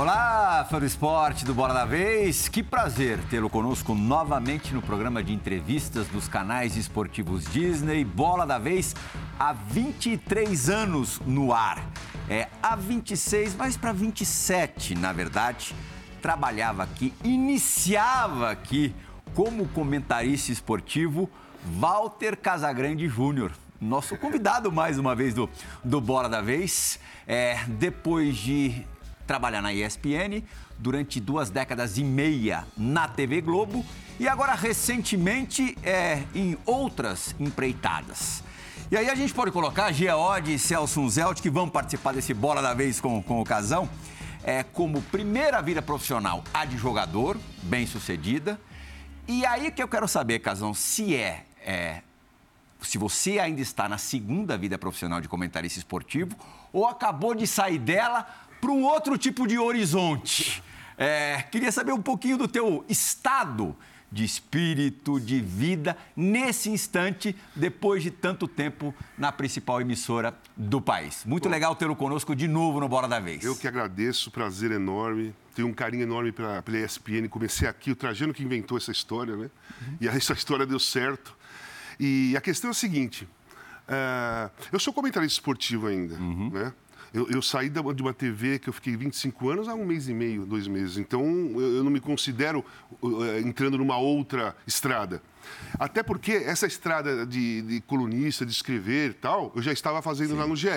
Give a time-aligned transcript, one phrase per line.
[0.00, 2.46] Olá, fã do esporte do Bola da Vez.
[2.46, 8.04] Que prazer tê-lo conosco novamente no programa de entrevistas dos canais esportivos Disney.
[8.04, 8.94] Bola da Vez
[9.36, 11.84] há 23 anos no ar.
[12.30, 15.74] É, há 26, mas para 27, na verdade.
[16.22, 18.94] Trabalhava aqui, iniciava aqui
[19.34, 21.28] como comentarista esportivo
[21.76, 25.48] Walter Casagrande Júnior nosso convidado mais uma vez do,
[25.84, 26.98] do Bola da Vez.
[27.26, 28.84] É, depois de
[29.28, 30.42] trabalhar na ESPN
[30.78, 33.84] durante duas décadas e meia na TV Globo
[34.18, 38.42] e agora recentemente é, em outras empreitadas.
[38.90, 42.62] E aí a gente pode colocar Geode e Celso Zelt, que vão participar desse Bola
[42.62, 43.86] da Vez com, com o Casão,
[44.42, 48.58] é, como primeira vida profissional a de jogador, bem sucedida.
[49.28, 52.00] E aí que eu quero saber, Casão, se é, é
[52.80, 56.34] se você ainda está na segunda vida profissional de comentarista esportivo
[56.72, 58.26] ou acabou de sair dela
[58.60, 60.62] para um outro tipo de horizonte.
[60.96, 63.76] É, queria saber um pouquinho do teu estado
[64.10, 71.24] de espírito, de vida, nesse instante, depois de tanto tempo na principal emissora do país.
[71.26, 73.44] Muito Bom, legal tê-lo conosco de novo no Bora da Vez.
[73.44, 75.34] Eu que agradeço, prazer enorme.
[75.54, 77.28] Tenho um carinho enorme pela, pela ESPN.
[77.28, 79.50] Comecei aqui, o Trajano que inventou essa história, né?
[79.82, 79.96] Uhum.
[80.00, 81.36] E essa história deu certo.
[82.00, 86.50] E a questão é a seguinte: uh, eu sou comentarista esportivo ainda, uhum.
[86.50, 86.72] né?
[87.12, 90.14] Eu, eu, saí de uma TV que eu fiquei 25 anos há um mês e
[90.14, 90.98] meio, dois meses.
[90.98, 91.22] Então,
[91.54, 92.64] eu, eu não me considero
[93.00, 95.22] uh, entrando numa outra estrada.
[95.78, 100.30] Até porque essa estrada de, de colunista, de escrever e tal, eu já estava fazendo
[100.30, 100.36] Sim.
[100.36, 100.68] lá no GE.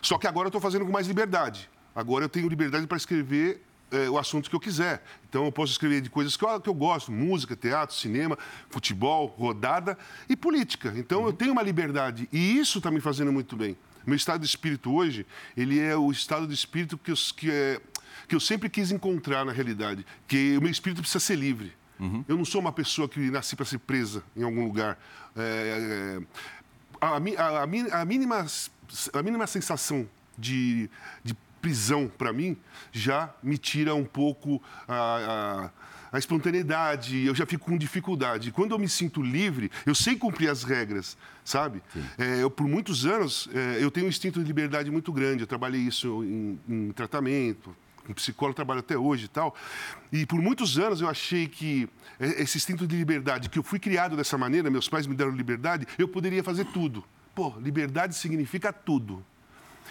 [0.00, 1.68] Só que agora eu estou fazendo com mais liberdade.
[1.94, 5.02] Agora eu tenho liberdade para escrever é, o assunto que eu quiser.
[5.28, 8.38] Então, eu posso escrever de coisas que eu, que eu gosto: música, teatro, cinema,
[8.70, 9.96] futebol, rodada
[10.28, 10.92] e política.
[10.96, 11.26] Então, uhum.
[11.26, 12.28] eu tenho uma liberdade.
[12.32, 13.76] E isso está me fazendo muito bem.
[14.08, 17.78] Meu estado de espírito hoje, ele é o estado de espírito que eu, que é,
[18.26, 21.74] que eu sempre quis encontrar na realidade, que o meu espírito precisa ser livre.
[22.00, 22.24] Uhum.
[22.26, 24.98] Eu não sou uma pessoa que nasci para ser presa em algum lugar.
[25.36, 26.26] É, é,
[26.98, 28.46] a, a, a, mínima,
[29.12, 30.08] a mínima sensação
[30.38, 30.88] de,
[31.22, 32.56] de prisão para mim
[32.90, 35.70] já me tira um pouco a,
[36.12, 38.52] a, espontaneidade, eu já fico com dificuldade.
[38.52, 41.82] Quando eu me sinto livre, eu sei cumprir as regras, sabe?
[42.16, 45.42] É, eu, por muitos anos, é, eu tenho um instinto de liberdade muito grande.
[45.42, 47.74] Eu trabalhei isso em, em tratamento,
[48.08, 49.54] um psicólogo trabalho até hoje e tal.
[50.12, 54.16] E por muitos anos eu achei que esse instinto de liberdade, que eu fui criado
[54.16, 57.04] dessa maneira, meus pais me deram liberdade, eu poderia fazer tudo.
[57.34, 59.24] Pô, liberdade significa tudo.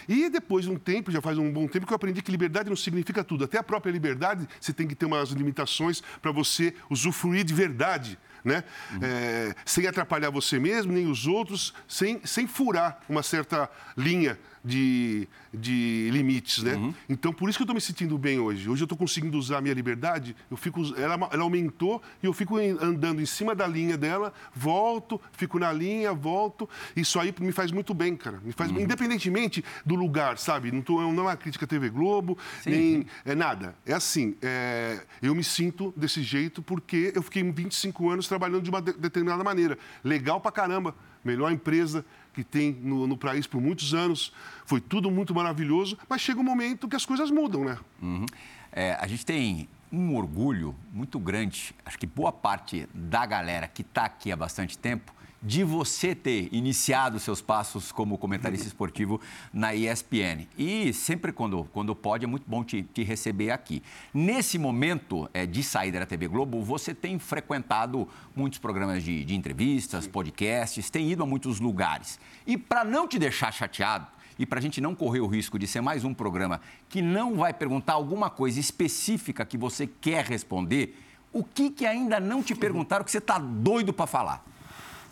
[0.08, 2.70] E depois de um tempo, já faz um bom tempo, que eu aprendi que liberdade
[2.70, 3.44] não significa tudo.
[3.44, 8.18] Até a própria liberdade, você tem que ter umas limitações para você usufruir de verdade.
[8.44, 8.64] Né?
[8.92, 9.00] Uhum.
[9.02, 15.28] É, sem atrapalhar você mesmo, nem os outros, sem, sem furar uma certa linha de,
[15.52, 16.74] de limites, né?
[16.74, 16.94] Uhum.
[17.08, 18.68] Então, por isso que eu estou me sentindo bem hoje.
[18.68, 22.32] Hoje eu estou conseguindo usar a minha liberdade, eu fico, ela, ela aumentou e eu
[22.32, 26.68] fico andando em cima da linha dela, volto, fico na linha, volto.
[26.96, 28.40] Isso aí me faz muito bem, cara.
[28.44, 28.80] Me faz, uhum.
[28.80, 30.72] Independentemente do lugar, sabe?
[30.72, 32.70] Não, tô, não é uma crítica TV Globo, Sim.
[32.70, 33.74] nem é nada.
[33.86, 38.70] É assim, é, eu me sinto desse jeito porque eu fiquei 25 anos trabalhando de
[38.70, 39.78] uma de, determinada maneira.
[40.02, 40.94] Legal pra caramba.
[41.24, 42.04] Melhor empresa,
[42.38, 44.32] que tem no, no país por muitos anos.
[44.64, 47.76] Foi tudo muito maravilhoso, mas chega um momento que as coisas mudam, né?
[48.00, 48.26] Uhum.
[48.70, 53.82] É, a gente tem um orgulho muito grande, acho que boa parte da galera que
[53.82, 59.20] está aqui há bastante tempo de você ter iniciado seus passos como comentarista esportivo
[59.52, 60.48] na ESPN.
[60.58, 63.82] E sempre quando, quando pode, é muito bom te, te receber aqui.
[64.12, 69.34] Nesse momento é, de saída da TV Globo, você tem frequentado muitos programas de, de
[69.34, 72.18] entrevistas, podcasts, tem ido a muitos lugares.
[72.46, 74.06] E para não te deixar chateado,
[74.38, 77.34] e para a gente não correr o risco de ser mais um programa que não
[77.34, 80.96] vai perguntar alguma coisa específica que você quer responder,
[81.32, 84.44] o que, que ainda não te perguntaram que você está doido para falar?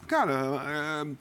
[0.07, 0.33] Cara,
[0.65, 1.17] é,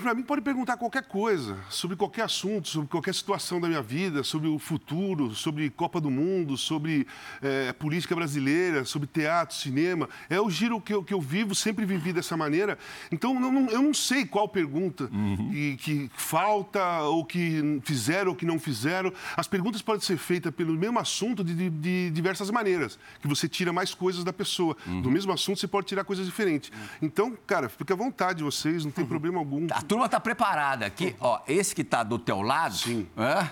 [0.00, 4.22] para mim pode perguntar qualquer coisa, sobre qualquer assunto, sobre qualquer situação da minha vida,
[4.22, 7.06] sobre o futuro, sobre Copa do Mundo, sobre
[7.40, 10.08] é, política brasileira, sobre teatro, cinema.
[10.28, 12.78] É o giro que eu, que eu vivo, sempre vivi dessa maneira.
[13.10, 15.50] Então, não, eu não sei qual pergunta uhum.
[15.50, 19.10] que, que, falta, ou que fizeram, ou que não fizeram.
[19.34, 23.48] As perguntas podem ser feitas pelo mesmo assunto de, de, de diversas maneiras, que você
[23.48, 24.76] tira mais coisas da pessoa.
[24.86, 25.00] Uhum.
[25.00, 26.70] Do mesmo assunto, você pode tirar coisas diferentes.
[26.70, 26.98] Uhum.
[27.00, 29.08] Então, cara, fica à vontade vocês, não tem uhum.
[29.08, 29.61] problema algum.
[29.70, 31.14] A turma está preparada aqui.
[31.20, 33.06] Ó, esse que está do teu lado, Sim.
[33.16, 33.48] É?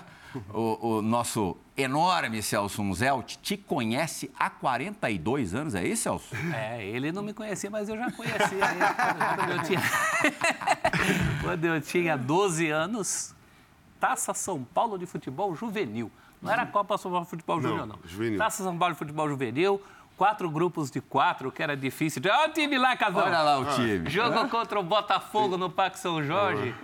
[0.53, 6.35] O, o, nosso enorme Celso Muzelt te conhece há 42 anos, é isso, Celso?
[6.55, 8.79] É, ele não me conhecia, mas eu já conhecia ele
[9.35, 9.81] quando, eu tinha...
[11.41, 13.35] quando eu tinha 12 anos.
[13.99, 16.09] Taça São Paulo de Futebol Juvenil.
[16.41, 17.99] Não era Copa São Paulo Futebol Não, Júnior, não.
[18.03, 18.37] juvenil.
[18.39, 19.81] Taça São Paulo Futebol Juvenil,
[20.21, 22.21] quatro grupos de quatro, que era difícil.
[22.25, 23.25] Olha o time lá, Casal.
[23.25, 24.07] Olha lá o time.
[24.07, 26.75] Jogo contra o Botafogo no Parque São Jorge.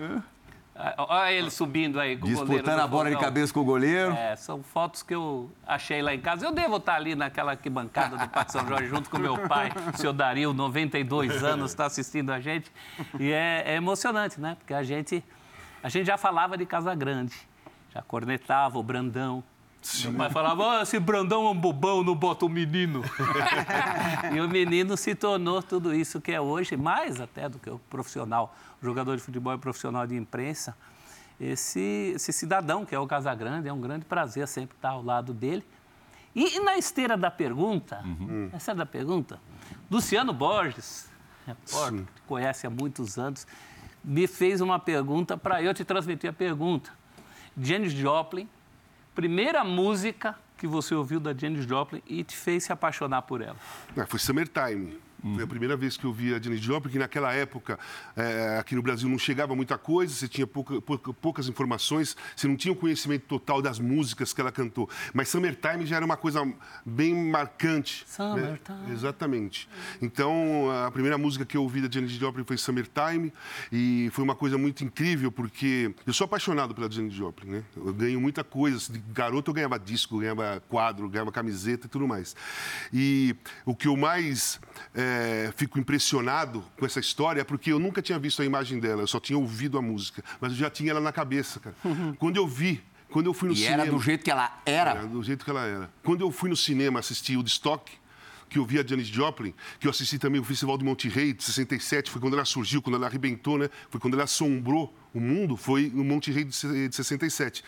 [0.76, 3.64] Ah, Olha ele subindo aí com o goleiro Disputando a bola de cabeça com o
[3.64, 4.12] goleiro.
[4.12, 6.48] É, são fotos que eu achei lá em casa.
[6.48, 9.94] Eu devo estar ali naquela bancada do Parque São Jorge junto com meu pai, o
[10.02, 12.72] senhor Dario, 92 anos, está assistindo a gente.
[13.20, 14.58] E é, é emocionante, né?
[14.58, 15.24] Porque a gente,
[15.84, 17.36] a gente já falava de Casa Grande,
[17.94, 19.44] já cornetava o Brandão.
[20.04, 23.04] Meu pai falava, "Ó, esse Brandão é um bobão, não bota o menino.
[24.34, 27.80] e o menino se tornou tudo isso que é hoje, mais até do que o
[27.90, 30.76] profissional, o jogador de futebol e profissional de imprensa.
[31.40, 35.34] Esse, esse cidadão que é o Casagrande, é um grande prazer sempre estar ao lado
[35.34, 35.64] dele.
[36.36, 38.04] E, e na esteira da pergunta,
[38.52, 39.40] na esteira da pergunta,
[39.90, 41.10] Luciano Borges,
[41.46, 43.48] repórter, que conhece há muitos anos,
[44.04, 46.92] me fez uma pergunta para eu te transmitir a pergunta.
[47.60, 48.48] Janis Joplin,
[49.18, 53.56] primeira música que você ouviu da Janis Joplin e te fez se apaixonar por ela.
[53.98, 55.00] Ah, foi Summertime.
[55.36, 57.78] Foi a primeira vez que eu vi a Janis Joplin, porque naquela época,
[58.16, 62.48] eh, aqui no Brasil, não chegava muita coisa, você tinha pouca- pouca- poucas informações, você
[62.48, 64.90] não tinha o conhecimento total das músicas que ela cantou.
[65.14, 66.42] Mas Summertime já era uma coisa
[66.86, 68.06] bem marcante.
[68.08, 68.14] né?
[68.16, 68.92] Summertime.
[68.92, 69.70] Exatamente.
[70.02, 73.32] Então, a primeira música que eu ouvi da Janis Joplin foi Summertime,
[73.72, 77.64] e foi uma coisa muito incrível, porque eu sou apaixonado pela Janis Joplin, né?
[77.76, 78.92] Eu ganho muita coisa.
[78.92, 82.36] De garoto eu ganhava disco, ganhava quadro, ganhava camiseta e tudo mais.
[82.94, 83.36] E
[83.66, 84.60] o que eu mais
[85.18, 89.08] eh, fico impressionado com essa história porque eu nunca tinha visto a imagem dela, eu
[89.08, 91.76] só tinha ouvido a música, mas eu já tinha ela na cabeça, cara.
[92.20, 93.84] Quando eu vi, quando eu fui no E cinema...
[93.84, 94.92] era do jeito que ela era.
[94.92, 95.90] Era do jeito que ela era.
[96.04, 97.92] Quando eu fui no cinema assistir o de Stock,
[98.50, 101.34] que eu vi a Janis Joplin, que eu assisti também o Festival do Monte Rei,
[101.34, 103.70] de 67, foi quando ela surgiu, quando ela arrebentou, né?
[103.90, 107.64] Foi quando ela assombrou o mundo, foi no Monte Rei de se- de 67.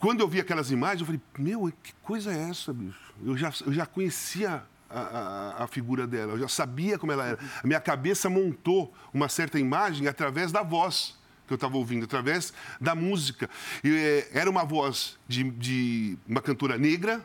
[0.00, 2.98] Quando eu vi aquelas imagens, eu falei, meu, que coisa é essa, bicho?
[3.24, 7.38] Eu já, eu já conhecia a, a- figura dela, eu já sabia como ela era.
[7.62, 11.18] A minha cabeça montou uma certa imagem através da voz
[11.50, 13.50] que eu estava ouvindo, através da música.
[13.82, 17.20] E, eh, era uma voz de, de uma cantora negra,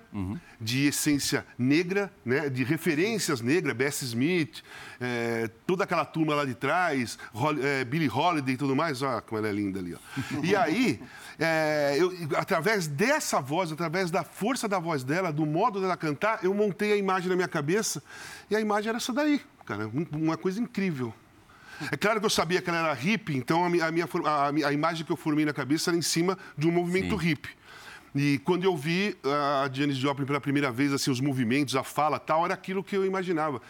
[0.59, 4.63] de essência negra, né, de referências negras, Bessie Smith,
[4.99, 9.21] eh, toda aquela turma lá de trás, Hol, eh, Billie Holiday e tudo mais, olha
[9.21, 9.93] como ela é linda ali.
[9.93, 9.99] Ó.
[10.43, 10.99] E aí,
[11.37, 16.43] eh, eu, através dessa voz, através da força da voz dela, do modo dela cantar,
[16.43, 18.01] eu montei a imagem na minha cabeça
[18.49, 21.13] e a imagem era essa daí, cara, um- uma coisa incrível.
[21.91, 24.47] É claro que eu sabia que ela era hippie, então a, mi- a minha, a,
[24.67, 27.27] a imagem que eu formei na cabeça era em cima de um movimento Sim.
[27.27, 27.49] hippie.
[28.13, 32.17] E quando eu vi a Janis Joplin pela primeira vez, assim, os movimentos, a fala
[32.17, 33.61] tal, era aquilo que eu imaginava.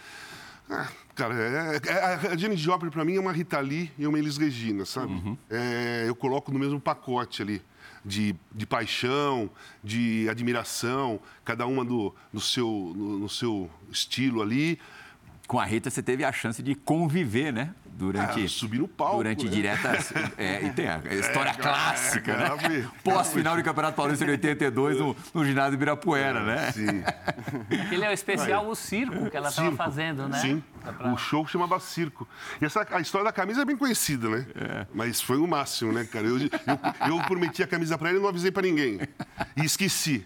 [0.70, 1.80] Ah, cara, é-
[2.28, 5.36] é- a Janis Joplin para mim é uma Rita Lee e uma Elis Regina, sabe?
[5.50, 7.62] É, eu coloco no mesmo pacote ali.
[8.08, 9.50] De, de paixão,
[9.84, 14.78] de admiração, cada uma do, do seu, no- no seu estilo ali.
[15.48, 17.74] Com a Rita você teve a chance de conviver, né?
[17.98, 19.52] Durante, Ah, subir no palco, Durante né?
[19.52, 20.12] diretas.
[20.38, 22.38] É, e tem a história É, clássica, é,
[22.70, 22.90] né?
[23.04, 26.72] Pós-final de Campeonato Paulista de 82 no, no ginásio Ibirapuera, né?
[26.74, 27.04] Sim.
[27.86, 30.40] Aquele é o especial, o circo que ela estava fazendo, né?
[30.40, 30.62] Sim.
[30.84, 32.28] Pra- O show chamava Circo.
[32.62, 34.46] E essa, a história da camisa é bem conhecida, né?
[34.94, 36.28] Mas foi o máximo, né, cara?
[36.28, 36.50] Eu, eu,
[37.08, 39.00] eu prometi a camisa pra ele e não avisei pra ninguém.
[39.56, 40.26] E esqueci.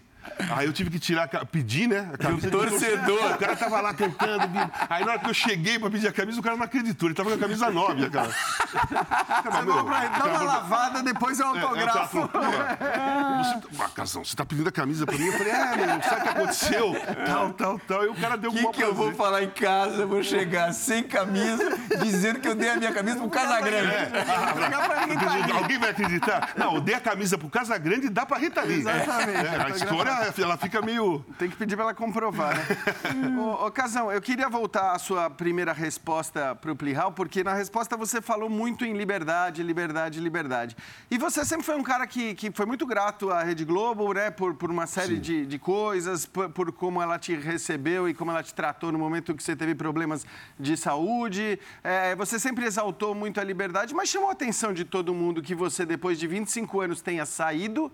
[0.56, 2.10] Aí eu tive que tirar, pedir, né?
[2.12, 3.32] A camisa um torcedor.
[3.34, 4.48] O cara tava lá cantando.
[4.48, 4.70] bicho.
[4.88, 7.08] Aí na hora que eu cheguei pra pedir a camisa, o cara não acreditou.
[7.08, 8.28] Ele tava com a camisa 9, cara.
[8.30, 11.98] Você falou pra ele, dá uma lavada, depois é um É, autógrafo.
[11.98, 15.26] ela falou, "Pô, você, ah, Casão, você tá pedindo a camisa pra mim?
[15.26, 16.96] Eu falei, é, meu, sabe o que aconteceu?
[17.26, 18.04] Tal, tal, tal.
[18.04, 20.02] E o cara deu O que, que eu vou falar em casa?
[20.02, 23.90] Eu vou chegar sem camisa, dizendo que eu dei a minha camisa pro Casagrande.
[24.10, 25.52] Tá ali.
[25.52, 26.50] Alguém vai acreditar?
[26.56, 28.80] Não, eu dei a camisa pro Casagrande e dá pra Rita Lee.
[28.80, 29.46] Exatamente.
[29.46, 31.24] É, a história, ela fica meio...
[31.38, 32.64] Tem que pedir para ela comprovar, né?
[33.38, 37.54] ô, ô, Casão, eu queria voltar à sua primeira resposta para o Plihal, porque na
[37.54, 40.76] resposta você falou muito em liberdade, liberdade, liberdade.
[41.10, 44.30] E você sempre foi um cara que, que foi muito grato à Rede Globo, né?
[44.30, 48.30] Por, por uma série de, de coisas, por, por como ela te recebeu e como
[48.30, 50.26] ela te tratou no momento que você teve problemas
[50.58, 51.58] de saúde.
[51.82, 55.54] É, você sempre exaltou muito a liberdade, mas chamou a atenção de todo mundo que
[55.54, 57.90] você, depois de 25 anos, tenha saído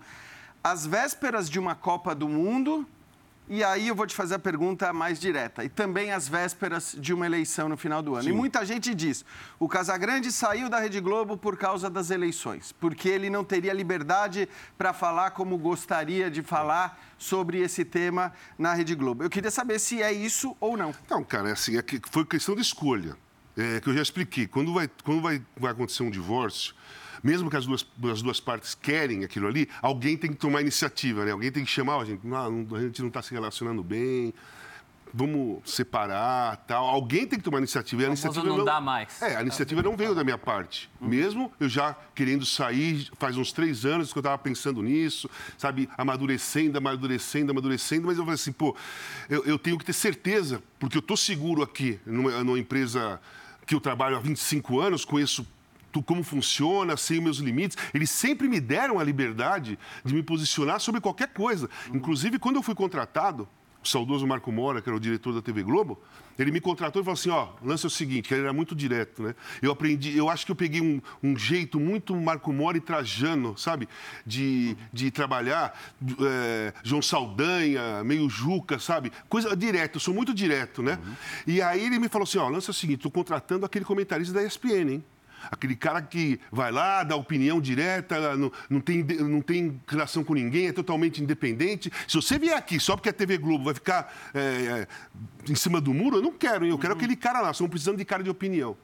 [0.71, 2.87] às vésperas de uma Copa do Mundo.
[3.49, 5.63] E aí eu vou te fazer a pergunta mais direta.
[5.63, 8.27] E também às vésperas de uma eleição no final do ano.
[8.27, 9.23] E muita gente diz:
[9.57, 14.49] o Casagrande saiu da Rede Globo por causa das eleições, porque ele não teria liberdade
[14.77, 19.23] para falar como gostaria de falar sobre esse tema na Rede Globo.
[19.23, 20.93] Eu queria saber se é isso ou não.
[21.09, 23.15] Não, cara, é assim, é que foi questão de escolha.
[23.55, 24.45] É, que eu já expliquei.
[24.45, 26.75] Quando vai, quando vai, vai acontecer um divórcio,
[27.23, 31.25] mesmo que as duas, as duas partes querem aquilo ali, alguém tem que tomar iniciativa,
[31.25, 31.31] né?
[31.31, 34.33] Alguém tem que chamar, a gente, não, a gente não está se relacionando bem,
[35.13, 36.85] vamos separar, tal.
[36.85, 38.03] Alguém tem que tomar iniciativa.
[38.03, 39.21] E a iniciativa não, não dá mais.
[39.21, 40.89] É, a iniciativa não veio da minha parte.
[40.99, 41.07] Uhum.
[41.07, 45.89] Mesmo eu já querendo sair, faz uns três anos que eu estava pensando nisso, sabe,
[45.97, 48.75] amadurecendo, amadurecendo, amadurecendo, mas eu falei assim, pô,
[49.29, 53.19] eu, eu tenho que ter certeza, porque eu estou seguro aqui numa, numa empresa
[53.65, 55.45] que eu trabalho há 25 anos, conheço
[56.01, 57.77] como funciona, sei meus limites.
[57.93, 61.69] Eles sempre me deram a liberdade de me posicionar sobre qualquer coisa.
[61.93, 63.47] Inclusive, quando eu fui contratado,
[63.83, 66.01] o saudoso Marco Mora, que era o diretor da TV Globo,
[66.37, 68.75] ele me contratou e falou assim, ó, lance é o seguinte, que ele era muito
[68.75, 69.35] direto, né?
[69.61, 73.57] Eu aprendi, eu acho que eu peguei um, um jeito muito Marco Mora e Trajano,
[73.57, 73.89] sabe?
[74.25, 75.79] De, de trabalhar,
[76.21, 79.11] é, João Saldanha, meio Juca, sabe?
[79.27, 80.99] Coisa direta, eu sou muito direto, né?
[81.03, 81.13] Uhum.
[81.47, 84.33] E aí ele me falou assim, ó, lance é o seguinte, estou contratando aquele comentarista
[84.33, 85.03] da ESPN, hein?
[85.51, 90.33] Aquele cara que vai lá, dá opinião direta, não, não, tem, não tem relação com
[90.33, 91.91] ninguém, é totalmente independente.
[92.07, 94.87] Se você vier aqui só porque a TV Globo vai ficar é, é,
[95.49, 96.97] em cima do muro, eu não quero, eu quero uhum.
[96.97, 98.75] aquele cara lá, estamos precisando de cara de opinião.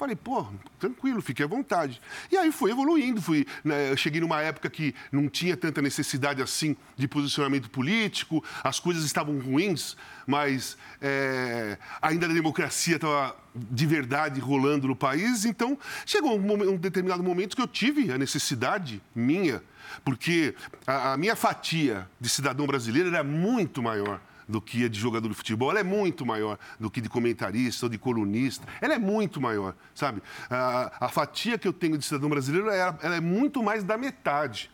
[0.00, 0.46] Falei, pô,
[0.78, 2.00] tranquilo, fique à vontade.
[2.32, 6.40] E aí foi evoluindo, fui, né, eu cheguei numa época que não tinha tanta necessidade
[6.40, 13.84] assim de posicionamento político, as coisas estavam ruins, mas é, ainda a democracia estava de
[13.84, 15.44] verdade rolando no país.
[15.44, 15.76] Então,
[16.06, 19.62] chegou um, um, determinado momento que eu tive a necessidade minha,
[20.02, 20.54] porque
[20.86, 24.18] a, a minha fatia de cidadão brasileiro era muito maior
[24.50, 27.86] do que a de jogador de futebol, ela é muito maior do que de comentarista
[27.86, 28.66] ou de colunista.
[28.80, 30.22] Ela é muito maior, sabe?
[30.50, 33.96] A, a fatia que eu tenho de cidadão brasileiro ela, ela é muito mais da
[33.96, 34.70] metade.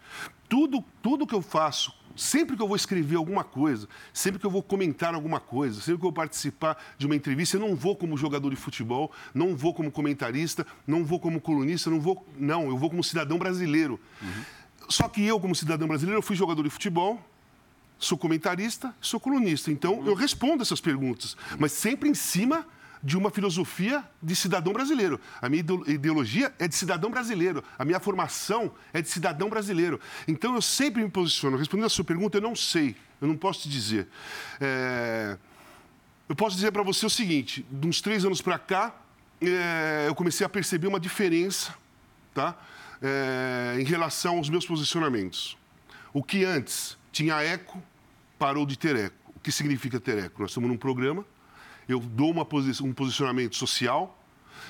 [0.48, 4.50] Tudo, tudo que eu faço sempre que eu vou escrever alguma coisa, sempre que eu
[4.50, 7.94] vou comentar alguma coisa, sempre que eu vou participar de uma entrevista, eu não vou
[7.94, 12.26] como jogador de futebol, não vou como comentarista, não vou como colunista, não vou.
[12.38, 14.00] Não, eu vou como cidadão brasileiro.
[14.22, 14.44] Uhum.
[14.88, 17.20] Só que eu, como cidadão brasileiro, eu fui jogador de futebol,
[17.98, 19.70] sou comentarista, sou colunista.
[19.70, 22.66] Então, eu respondo essas perguntas, mas sempre em cima
[23.02, 25.20] de uma filosofia de cidadão brasileiro.
[25.40, 27.62] A minha ideologia é de cidadão brasileiro.
[27.78, 30.00] A minha formação é de cidadão brasileiro.
[30.26, 31.56] Então, eu sempre me posiciono.
[31.56, 32.96] Respondendo a sua pergunta, eu não sei.
[33.20, 34.08] Eu não posso te dizer.
[34.60, 35.38] É...
[36.28, 38.94] Eu posso dizer para você o seguinte: de uns três anos para cá,
[39.40, 40.06] é...
[40.08, 41.74] eu comecei a perceber uma diferença
[42.34, 42.56] tá?
[43.00, 43.76] É...
[43.78, 45.56] em relação aos meus posicionamentos.
[46.12, 47.82] O que antes tinha eco,
[48.38, 49.32] parou de ter eco.
[49.34, 50.42] O que significa ter eco?
[50.42, 51.24] Nós estamos num programa,
[51.88, 54.22] eu dou uma posi um posicionamento social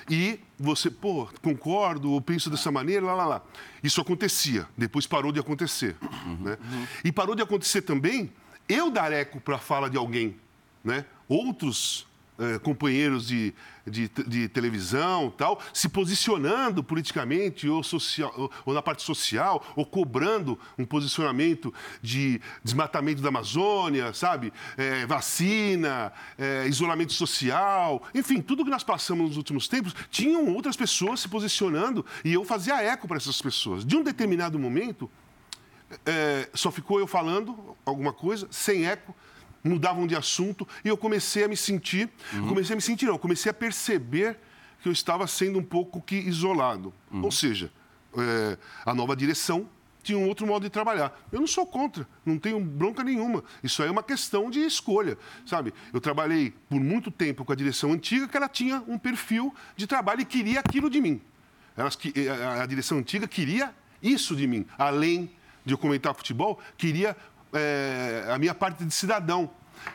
[0.09, 3.43] e você, pô, concordo, eu penso dessa maneira, lá, lá, lá.
[3.83, 5.97] Isso acontecia, depois parou de acontecer.
[6.01, 6.59] Uhum, né?
[6.63, 6.87] Uhum.
[7.05, 8.33] E parou de acontecer também
[8.69, 10.37] eu dar eco para a fala de alguém.
[10.85, 11.05] Né?
[11.29, 12.07] Outros
[12.39, 13.55] é, companheiros de,
[13.87, 19.87] de, de, televisão tal, se posicionando politicamente ou, social, ou, ou, na parte social, ou
[19.87, 24.53] cobrando um posicionamento de desmatamento da Amazônia, sabe?
[24.77, 30.77] É, vacina, é, isolamento social, enfim, tudo que nós passamos nos últimos tempos, tinham outras
[30.77, 33.85] pessoas se posicionando e eu fazia eco para essas pessoas.
[33.85, 35.11] De um determinado momento,
[36.53, 39.15] só ficou eu falando alguma coisa, sem eco,
[39.67, 42.49] mudavam de assunto e eu comecei a me sentir, uhum.
[42.49, 44.39] comecei a me sentir, não, comecei a perceber
[44.83, 46.93] que eu estava sendo um pouco que isolado.
[47.11, 47.25] Uhum.
[47.25, 47.71] Ou seja,
[48.17, 49.69] é, a nova direção
[50.03, 51.19] tinha um outro modo de trabalhar.
[51.33, 53.43] Eu não sou contra, não tenho bronca nenhuma.
[53.63, 55.75] Isso aí é uma questão de escolha, sabe?
[55.93, 59.87] Eu trabalhei por muito tempo com a direção antiga, que ela tinha um perfil de
[59.87, 61.21] trabalho e queria aquilo de mim.
[61.77, 61.99] Elas,
[62.41, 65.31] a, a direção antiga queria isso de mim, além
[65.65, 67.17] de eu comentar futebol, queria
[67.53, 69.51] é, a minha parte de cidadão.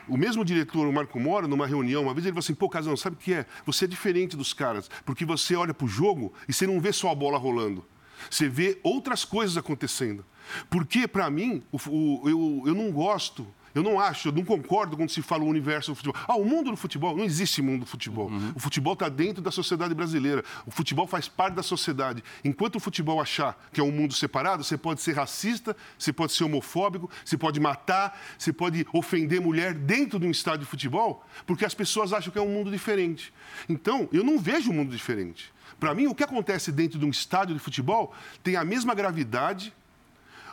[0.08, 2.96] O mesmo diretor, o Marco Mora, numa reunião, uma vez ele falou assim: pô, Casão,
[2.96, 3.46] sabe o que é?
[3.66, 6.92] Você é diferente dos caras, porque você olha para o jogo e você não vê
[6.92, 7.84] só a bola rolando.
[8.30, 10.24] Você vê outras coisas acontecendo.
[10.70, 14.96] Porque, para mim, o, o, eu, eu não gosto eu não acho, eu não concordo
[14.96, 16.22] quando se fala o universo do futebol.
[16.28, 18.28] Ah, o mundo do futebol, não existe mundo do futebol.
[18.28, 18.52] Uhum.
[18.54, 20.44] O futebol está dentro da sociedade brasileira.
[20.66, 22.22] O futebol faz parte da sociedade.
[22.44, 26.32] Enquanto o futebol achar que é um mundo separado, você pode ser racista, você pode
[26.32, 31.24] ser homofóbico, você pode matar, você pode ofender mulher dentro de um estádio de futebol,
[31.46, 33.32] porque as pessoas acham que é um mundo diferente.
[33.68, 35.52] Então, eu não vejo um mundo diferente.
[35.78, 39.72] Para mim, o que acontece dentro de um estádio de futebol tem a mesma gravidade,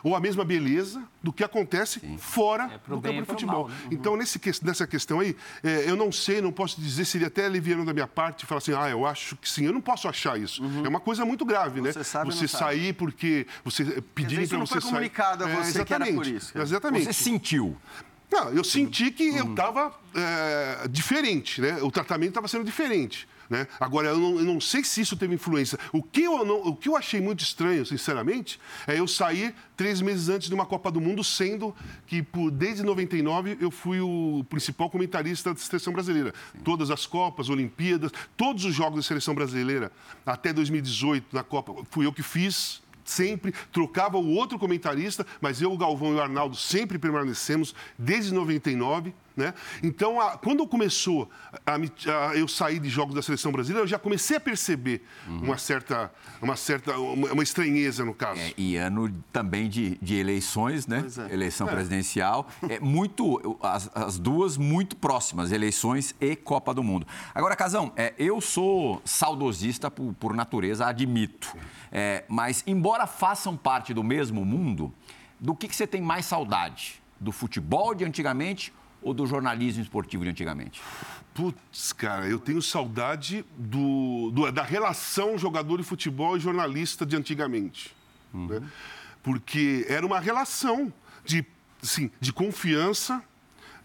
[0.02, 2.16] ou a mesma beleza do que acontece Sim.
[2.18, 3.62] fora é do campo de futebol.
[3.62, 3.76] Mal, né?
[3.84, 3.88] uhum.
[3.92, 7.84] Então, nesse, nessa questão aí, é, eu não sei, não posso dizer, seria até aliviando
[7.84, 9.64] da minha parte falar assim, ah, eu acho que sim.
[9.64, 10.62] Eu não posso achar isso.
[10.62, 10.84] Uhum.
[10.84, 12.04] É uma coisa muito grave, você né?
[12.04, 12.92] Sabe você sair sabe.
[12.94, 14.76] porque você pedirem para você sair.
[14.76, 16.58] não foi comunicado a é, você é, que era por isso.
[16.58, 17.04] Exatamente.
[17.04, 17.76] Você sentiu.
[18.30, 19.36] Não, eu senti que uhum.
[19.38, 21.82] eu estava é, diferente, né?
[21.82, 23.28] O tratamento estava sendo diferente.
[23.50, 23.66] Né?
[23.80, 25.76] Agora, eu não, eu não, sei se isso teve influência.
[25.92, 30.00] O que, eu não, o que eu achei muito estranho, sinceramente, é eu sair três
[30.00, 31.74] meses antes de uma Copa do Mundo, sendo
[32.06, 36.32] que por, desde 99 eu fui o principal comentarista da seleção brasileira.
[36.62, 39.90] Todas as Copas, Olimpíadas, todos os jogos da seleção brasileira,
[40.24, 45.72] até 2018 na Copa, fui eu que fiz sempre, trocava o outro comentarista, mas eu,
[45.72, 49.12] o Galvão e o Arnaldo sempre permanecemos desde 99.
[49.40, 49.54] Né?
[49.82, 51.30] Então, a, quando começou
[51.66, 55.44] a, a, eu sair de jogos da seleção brasileira, eu já comecei a perceber uhum.
[55.44, 58.38] uma certa, uma certa, uma, uma estranheza no caso.
[58.38, 61.04] É, e ano também de, de eleições, né?
[61.28, 61.32] É.
[61.32, 61.72] Eleição é.
[61.72, 67.06] presidencial, é muito, as, as, duas muito próximas, eleições e Copa do Mundo.
[67.34, 71.56] Agora, Casão, é, eu sou saudosista por, por natureza, admito.
[71.90, 74.92] É, mas, embora façam parte do mesmo mundo,
[75.40, 77.00] do que, que você tem mais saudade?
[77.18, 80.80] Do futebol de antigamente ou do jornalismo esportivo de antigamente?
[81.34, 87.16] Putz, cara, eu tenho saudade do, do da relação jogador de futebol e jornalista de
[87.16, 87.94] antigamente.
[88.32, 88.46] Uhum.
[88.46, 88.62] Né?
[89.22, 90.92] Porque era uma relação
[91.24, 91.44] de,
[91.82, 93.22] assim, de confiança,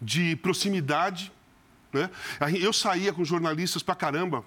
[0.00, 1.32] de proximidade.
[1.96, 2.10] Né?
[2.60, 4.44] Eu saía com jornalistas pra caramba,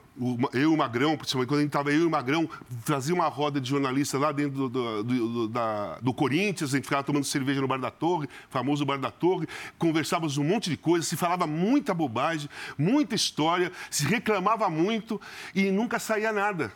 [0.53, 2.49] eu e o Magrão, principalmente quando a gente estava eu e o Magrão,
[2.85, 6.85] fazia uma roda de jornalistas lá dentro do, do, do, da, do, Corinthians, a gente
[6.85, 10.77] ficava tomando cerveja no Bar da Torre, famoso Bar da Torre, conversávamos um monte de
[10.77, 15.19] coisa, se falava muita bobagem, muita história, se reclamava muito
[15.55, 16.71] e nunca saía nada.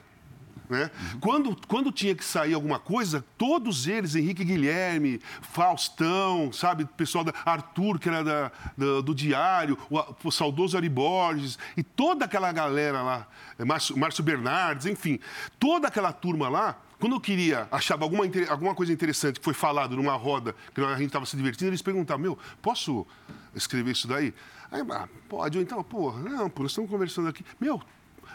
[0.70, 0.89] Né?
[1.13, 1.20] Uhum.
[1.20, 7.34] Quando, quando tinha que sair alguma coisa, todos eles, Henrique Guilherme, Faustão, sabe, pessoal da
[7.46, 12.51] Arthur, que era da, da, do Diário, o, o saudoso Ari Borges, e toda aquela
[12.51, 13.27] galera lá,
[13.58, 15.20] é, Márcio, Márcio Bernardes, enfim,
[15.60, 19.96] toda aquela turma lá, quando eu queria, achava alguma, alguma coisa interessante que foi falado
[19.98, 23.05] numa roda, que a gente estava se divertindo, eles perguntavam, meu, posso
[23.53, 24.34] escrever isso daí?
[24.71, 27.45] Aí, ah, pode, ou então, pô, não, pô, nós estamos conversando aqui.
[27.60, 27.82] Meu,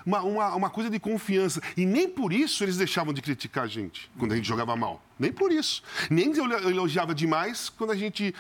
[0.05, 1.61] uma, uma, uma, coisa de confiança.
[1.77, 5.03] E nem por isso eles deixavam de criticar a gente quando a gente jogava mal.
[5.19, 5.83] Nem por isso.
[6.09, 8.35] Nem elogiava demais quando a gente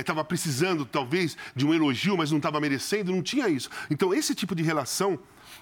[0.00, 3.12] estava é, precisando, talvez, de um elogio, mas não estava merecendo.
[3.12, 3.68] Não tinha isso.
[3.90, 5.18] Então, esse tipo de relação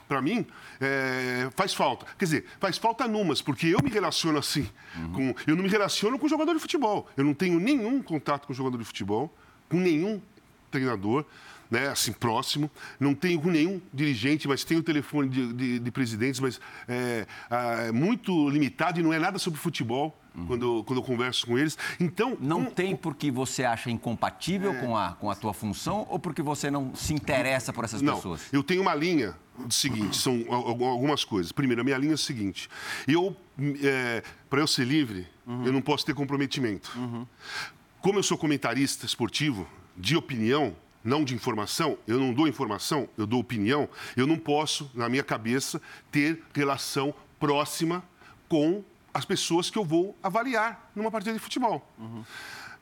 [0.09, 0.46] para mim,
[0.81, 2.07] é, faz falta.
[2.18, 4.68] Quer dizer, faz falta numas, porque eu me relaciono assim.
[4.96, 5.12] Uhum.
[5.12, 7.09] Com, eu não me relaciono com jogador de futebol.
[7.16, 9.35] Eu não tenho nenhum contato com jogador de futebol,
[9.68, 10.20] com nenhum
[10.70, 11.24] treinador
[11.72, 12.70] né, assim, próximo.
[13.00, 17.26] Não tenho com nenhum dirigente, mas tenho o telefone de, de, de presidentes, mas é,
[17.50, 20.16] é, muito limitado e não é nada sobre futebol.
[20.35, 20.46] Uhum.
[20.46, 21.76] Quando, quando eu converso com eles.
[22.00, 22.38] Então.
[22.40, 24.80] Não tem porque você acha incompatível é...
[24.80, 28.14] com, a, com a tua função ou porque você não se interessa por essas não,
[28.14, 28.40] pessoas?
[28.50, 31.52] Eu tenho uma linha do seguinte: são algumas coisas.
[31.52, 32.70] Primeiro, a minha linha é a seguinte.
[33.06, 33.37] Eu,
[33.82, 35.66] é, para eu ser livre, uhum.
[35.66, 36.90] eu não posso ter comprometimento.
[36.96, 37.26] Uhum.
[38.00, 43.26] Como eu sou comentarista esportivo, de opinião, não de informação, eu não dou informação, eu
[43.26, 48.02] dou opinião, eu não posso, na minha cabeça, ter relação próxima
[48.48, 51.86] com as pessoas que eu vou avaliar numa partida de futebol.
[51.98, 52.24] Uhum.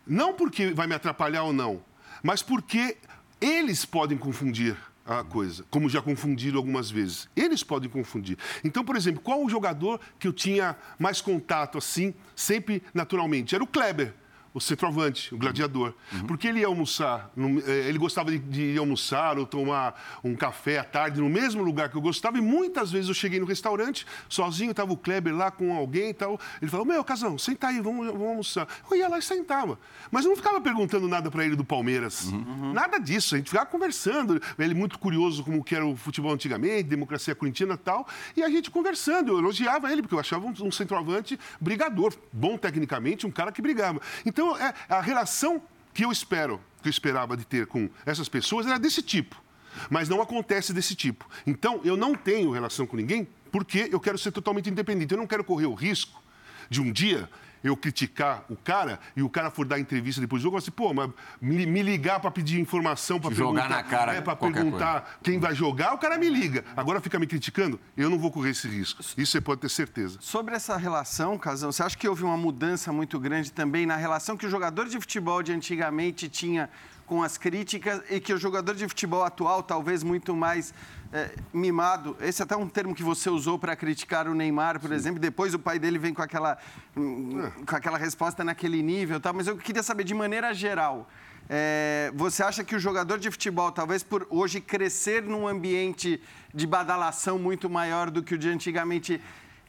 [0.06, 1.82] Não porque vai me atrapalhar ou não,
[2.22, 2.96] mas porque
[3.40, 7.28] eles podem confundir a coisa, como já confundiram algumas vezes.
[7.34, 8.38] Eles podem confundir.
[8.62, 13.54] Então, por exemplo, qual o jogador que eu tinha mais contato assim, sempre naturalmente?
[13.54, 14.14] Era o Kleber
[14.52, 15.94] o centroavante, o gladiador.
[16.12, 16.26] Uhum.
[16.26, 17.30] Porque ele ia almoçar,
[17.66, 21.62] eh, ele gostava de, de, ir almoçar ou tomar um café à tarde no mesmo
[21.62, 22.38] lugar que eu gostava.
[22.38, 26.14] E muitas vezes eu cheguei no restaurante, sozinho, estava o Kleber lá com alguém e
[26.14, 26.38] tal.
[26.60, 28.66] Ele falou: Meu, Casão, senta aí, vamos, vamos almoçar.
[28.90, 29.78] Eu ia lá e sentava.
[30.10, 32.24] Mas eu não ficava perguntando nada para ele do Palmeiras.
[32.24, 32.72] Uhum.
[32.72, 33.36] Nada disso.
[33.36, 34.40] A gente ficava conversando.
[34.58, 38.06] Ele muito curioso como que era o futebol antigamente, democracia corintiana e tal.
[38.36, 39.32] E a gente conversando.
[39.32, 43.62] Eu elogiava ele, porque eu achava um, um centroavante brigador, bom tecnicamente, um cara que
[43.62, 44.00] brigava.
[44.26, 48.26] Então, então, é, a relação que eu espero, que eu esperava de ter com essas
[48.26, 49.36] pessoas era desse tipo.
[49.90, 51.28] Mas não acontece desse tipo.
[51.46, 55.12] Então, eu não tenho relação com ninguém porque eu quero ser totalmente independente.
[55.12, 56.22] Eu não quero correr o risco
[56.70, 57.28] de um dia
[57.62, 60.92] eu criticar o cara e o cara for dar entrevista depois do jogo, assim, pô,
[60.94, 65.18] mas me, me ligar para pedir informação, para perguntar, na cara, é, para perguntar coisa.
[65.22, 66.64] quem vai jogar, o cara me liga.
[66.76, 69.00] Agora fica me criticando, eu não vou correr esse risco.
[69.16, 70.18] Isso você pode ter certeza.
[70.20, 74.36] Sobre essa relação, Casão, você acha que houve uma mudança muito grande também na relação
[74.36, 76.68] que o jogador de futebol de antigamente tinha
[77.10, 80.72] com as críticas e que o jogador de futebol atual, talvez muito mais
[81.12, 82.16] é, mimado.
[82.20, 84.94] Esse é até um termo que você usou para criticar o Neymar, por Sim.
[84.94, 85.18] exemplo.
[85.18, 86.56] Depois o pai dele vem com aquela,
[86.96, 87.64] é.
[87.66, 89.18] com aquela resposta naquele nível.
[89.18, 89.32] Tá?
[89.32, 91.10] Mas eu queria saber, de maneira geral,
[91.48, 96.22] é, você acha que o jogador de futebol, talvez por hoje crescer num ambiente
[96.54, 99.20] de badalação muito maior do que o de antigamente,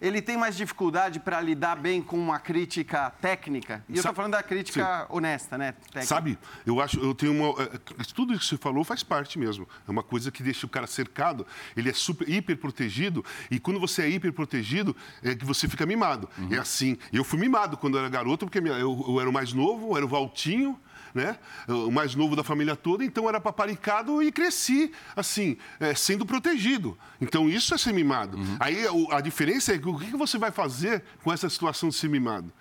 [0.02, 3.86] ele tem mais dificuldade para lidar bem com uma crítica técnica?
[3.88, 5.06] E eu estou falando da crítica Sim.
[5.10, 5.74] honesta, né?
[5.74, 6.06] Técnica.
[6.06, 7.62] Sabe, eu acho, eu tenho uma.
[7.62, 7.68] É,
[8.16, 9.68] tudo isso que você falou faz parte mesmo.
[9.88, 11.46] É uma coisa que deixa o cara cercado,
[11.78, 15.86] ele é super, hiper protegido, e quando você é hiper protegido, é que você fica
[15.86, 16.28] mimado.
[16.38, 16.54] Uhum.
[16.54, 16.98] É assim.
[17.14, 19.98] Eu fui mimado quando eu era garoto, porque eu, eu era o mais novo, eu
[19.98, 20.80] era o Valtinho
[21.14, 21.38] né?
[21.68, 26.98] O mais novo da família toda, então era paparicado e cresci, assim, é, sendo protegido.
[27.20, 28.38] Então isso é ser mimado.
[28.38, 28.58] Uhum.
[28.60, 32.10] Aí a, diferença é que o que você vai fazer com essa situação de ser
[32.10, 32.52] mimado?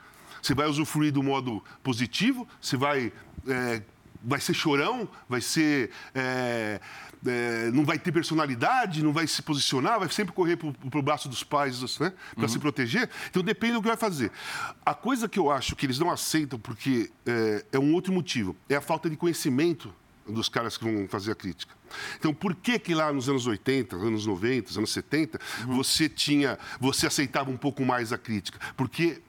[0.42, 2.48] Você vai usufruir do modo positivo?
[2.60, 3.12] Você vai.
[3.46, 3.82] É,
[4.22, 5.08] vai ser chorão?
[5.28, 5.90] Vai ser.
[6.14, 6.80] É,
[7.26, 11.28] é, não vai ter personalidade, não vai se posicionar, vai sempre correr para o braço
[11.28, 12.48] dos pais né, para uhum.
[12.48, 13.10] se proteger.
[13.28, 14.30] Então depende do que vai fazer.
[14.84, 18.56] A coisa que eu acho que eles não aceitam, porque é, é um outro motivo,
[18.68, 19.92] é a falta de conhecimento
[20.26, 21.74] dos caras que vão fazer a crítica.
[22.16, 25.76] Então, por que que lá nos anos 80, anos 90, anos 70, uhum.
[25.76, 28.58] você tinha, você aceitava um pouco mais a crítica?
[28.76, 29.20] Porque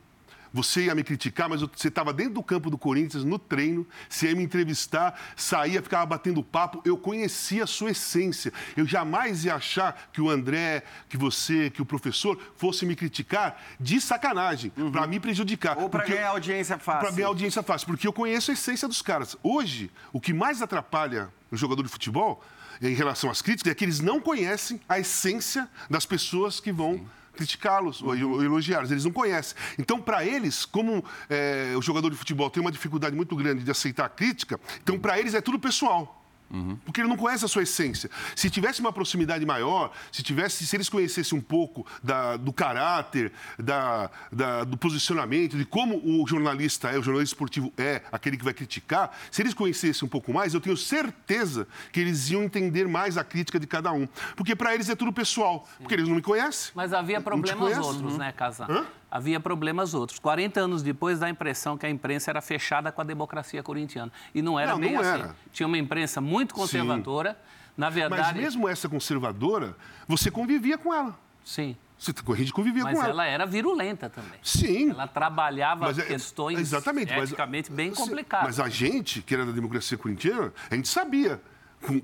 [0.54, 4.30] você ia me criticar, mas você estava dentro do campo do Corinthians, no treino, você
[4.30, 6.82] ia me entrevistar, saía, ficava batendo papo.
[6.84, 8.52] Eu conhecia a sua essência.
[8.76, 13.62] Eu jamais ia achar que o André, que você, que o professor fosse me criticar
[13.80, 14.92] de sacanagem, uhum.
[14.92, 15.78] para me prejudicar.
[15.78, 17.08] Ou para ganhar audiência fácil.
[17.08, 19.38] Para ganhar audiência fácil, porque eu conheço a essência dos caras.
[19.42, 22.44] Hoje, o que mais atrapalha o jogador de futebol
[22.82, 26.96] em relação às críticas é que eles não conhecem a essência das pessoas que vão.
[26.98, 28.92] Sim criticá-los ou elogiá-los.
[28.92, 29.58] Eles não conhecem.
[29.78, 33.72] Então, para eles, como é, o jogador de futebol tem uma dificuldade muito grande de
[33.72, 36.21] aceitar a crítica, então, para eles é tudo pessoal.
[36.52, 36.78] Uhum.
[36.86, 38.10] Porque ele não conhece a sua essência.
[38.36, 43.32] Se tivesse uma proximidade maior, se tivesse, se eles conhecessem um pouco da, do caráter,
[43.58, 48.44] da, da, do posicionamento, de como o jornalista é, o jornalista esportivo é, aquele que
[48.44, 52.88] vai criticar, se eles conhecessem um pouco mais, eu tenho certeza que eles iam entender
[52.88, 54.08] mais a crítica de cada um.
[54.36, 56.72] Porque para eles é tudo pessoal, porque eles não me conhecem.
[56.76, 58.18] Mas havia problemas outros, uhum.
[58.18, 58.70] né, Casar?
[58.70, 58.86] Hã?
[59.12, 60.18] Havia problemas outros.
[60.18, 64.12] 40 anos depois dá a impressão que a imprensa era fechada com a democracia corintiana.
[64.34, 65.10] E não era não, bem não assim.
[65.10, 65.36] Era.
[65.52, 67.34] Tinha uma imprensa muito conservadora.
[67.34, 67.62] Sim.
[67.78, 68.22] Na verdade.
[68.22, 69.76] Mas mesmo essa conservadora,
[70.08, 71.18] você convivia com ela.
[71.44, 71.76] Sim.
[71.98, 73.08] Você, a gente convivia mas com ela.
[73.10, 74.40] Mas ela era virulenta também.
[74.42, 74.90] Sim.
[74.90, 78.58] Ela trabalhava mas, é, questões exatamente, eticamente mas, bem complicadas.
[78.58, 81.40] Mas a gente, que era da democracia corintiana, a gente sabia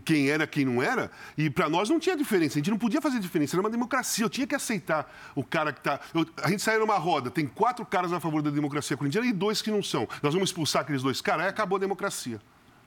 [0.03, 3.01] quem era, quem não era, e para nós não tinha diferença, a gente não podia
[3.01, 5.99] fazer diferença, era uma democracia, eu tinha que aceitar o cara que está...
[6.41, 9.61] A gente saiu numa roda, tem quatro caras a favor da democracia corintiana e dois
[9.61, 10.07] que não são.
[10.21, 12.39] Nós vamos expulsar aqueles dois caras, aí acabou a democracia.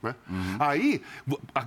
[0.03, 0.15] Né?
[0.29, 0.57] Uhum.
[0.59, 1.03] Aí,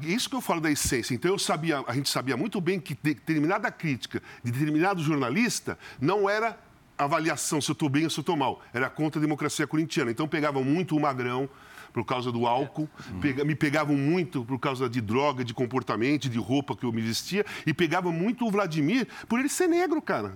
[0.02, 1.14] isso que eu falo da essência.
[1.14, 6.30] Então, eu sabia, a gente sabia muito bem que determinada crítica de determinado jornalista não
[6.30, 6.58] era
[6.98, 10.12] avaliação se eu estou bem ou se eu estou mal, era contra a democracia corintiana.
[10.12, 11.50] Então, pegavam muito o Magrão,
[11.94, 12.90] por causa do álcool,
[13.22, 17.02] pega, me pegavam muito por causa de droga, de comportamento, de roupa que eu me
[17.02, 20.34] vestia, e pegavam muito o Vladimir por ele ser negro, cara.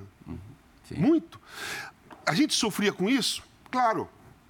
[0.83, 0.95] Sim.
[0.95, 1.41] Muito.
[2.25, 3.43] A gente sofria com isso?
[3.71, 4.07] Claro.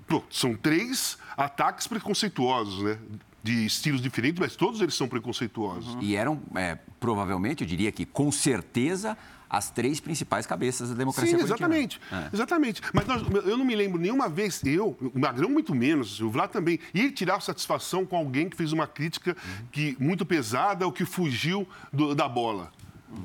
[0.08, 3.00] Pô, são três ataques preconceituosos, né?
[3.48, 5.96] de estilos diferentes, mas todos eles são preconceituosos.
[5.96, 6.02] Uhum.
[6.02, 9.17] E eram, é, provavelmente, eu diria que com certeza,
[9.49, 11.99] as três principais cabeças da democracia Sim, exatamente.
[12.12, 12.29] É.
[12.33, 12.81] Exatamente.
[12.93, 16.51] Mas nós, eu não me lembro nenhuma vez, eu, o Magrão muito menos, o Vlad
[16.51, 19.65] também, ir tirar satisfação com alguém que fez uma crítica uhum.
[19.71, 22.71] que, muito pesada ou que fugiu do, da bola.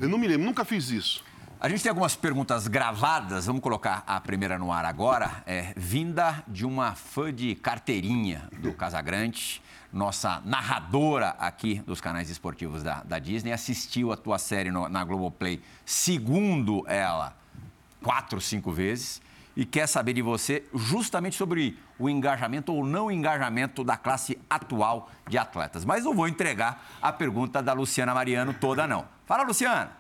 [0.01, 1.25] Eu não me lembro, nunca fiz isso.
[1.61, 6.43] A gente tem algumas perguntas gravadas, vamos colocar a primeira no ar agora, é, vinda
[6.49, 13.19] de uma fã de carteirinha do Casagrande nossa narradora aqui dos canais esportivos da, da
[13.19, 17.37] Disney, assistiu a tua série no, na Globoplay, segundo ela,
[18.03, 19.21] quatro, cinco vezes,
[19.55, 25.11] e quer saber de você justamente sobre o engajamento ou não engajamento da classe atual
[25.29, 25.85] de atletas.
[25.85, 29.07] Mas não vou entregar a pergunta da Luciana Mariano toda, não.
[29.27, 29.93] Fala, Luciana!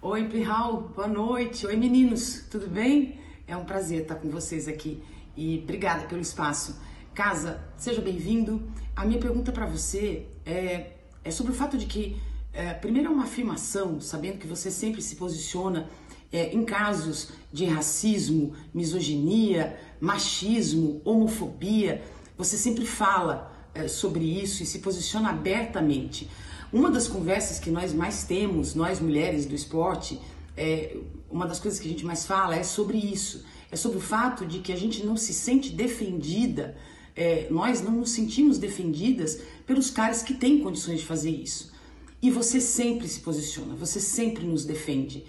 [0.00, 1.64] Oi, Pirral, boa noite.
[1.64, 3.20] Oi, meninos, tudo bem?
[3.46, 5.00] É um prazer estar com vocês aqui
[5.36, 6.76] e obrigada pelo espaço.
[7.14, 8.62] Casa, seja bem-vindo.
[8.96, 12.16] A minha pergunta para você é, é, sobre o fato de que,
[12.54, 15.90] é, primeiro, é uma afirmação, sabendo que você sempre se posiciona
[16.32, 22.02] é, em casos de racismo, misoginia, machismo, homofobia,
[22.38, 26.30] você sempre fala é, sobre isso e se posiciona abertamente.
[26.72, 30.18] Uma das conversas que nós mais temos, nós mulheres do esporte,
[30.56, 30.96] é,
[31.30, 33.44] uma das coisas que a gente mais fala é sobre isso.
[33.70, 36.74] É sobre o fato de que a gente não se sente defendida
[37.14, 41.72] é, nós não nos sentimos defendidas pelos caras que têm condições de fazer isso.
[42.20, 45.24] E você sempre se posiciona, você sempre nos defende.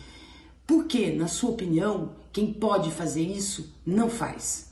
[0.65, 4.71] Por que, na sua opinião, quem pode fazer isso não faz?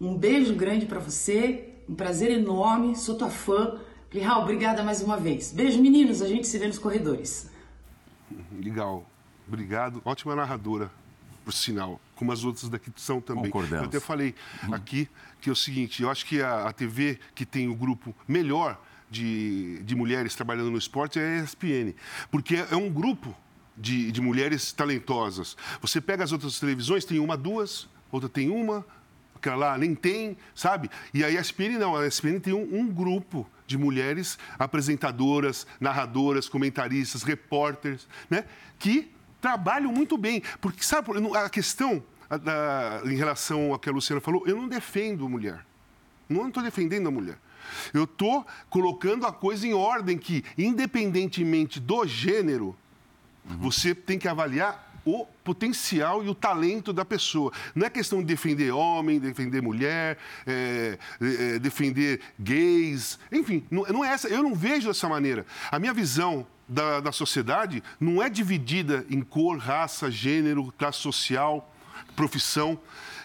[0.00, 3.80] Um beijo grande para você, um prazer enorme, sou tua fã.
[4.10, 5.52] Plihal, obrigada mais uma vez.
[5.52, 7.50] Beijo, meninos, a gente se vê nos corredores.
[8.52, 9.04] Legal,
[9.46, 10.00] obrigado.
[10.04, 10.90] Ótima narradora.
[11.44, 13.44] por sinal, como as outras daqui são também.
[13.44, 13.84] Concordamos.
[13.84, 14.34] Eu até falei
[14.72, 15.08] aqui
[15.40, 18.76] que é o seguinte, eu acho que a, a TV que tem o grupo melhor
[19.08, 21.94] de, de mulheres trabalhando no esporte é a ESPN,
[22.28, 23.32] porque é um grupo
[23.76, 25.56] de, de mulheres talentosas.
[25.80, 28.84] Você pega as outras televisões, tem uma, duas, outra tem uma,
[29.36, 30.90] aquela lá nem tem, sabe?
[31.14, 37.22] E a ESPN não, a ESPN tem um, um grupo de mulheres apresentadoras, narradoras, comentaristas,
[37.22, 38.44] repórteres, né?
[38.76, 39.08] Que
[39.40, 40.42] trabalham muito bem.
[40.60, 44.68] Porque, sabe, a questão a, da, em relação ao que a Luciana falou, eu não
[44.68, 45.64] defendo a mulher.
[46.28, 47.38] Não estou defendendo a mulher.
[47.92, 52.76] Eu estou colocando a coisa em ordem que, independentemente do gênero,
[53.48, 53.58] uhum.
[53.58, 57.50] você tem que avaliar o potencial e o talento da pessoa.
[57.74, 64.04] Não é questão de defender homem, defender mulher, é, é, defender gays, enfim, não, não,
[64.04, 64.28] é essa.
[64.28, 65.46] Eu não vejo dessa maneira.
[65.70, 71.72] A minha visão da, da sociedade não é dividida em cor, raça, gênero, classe social,
[72.14, 72.78] profissão.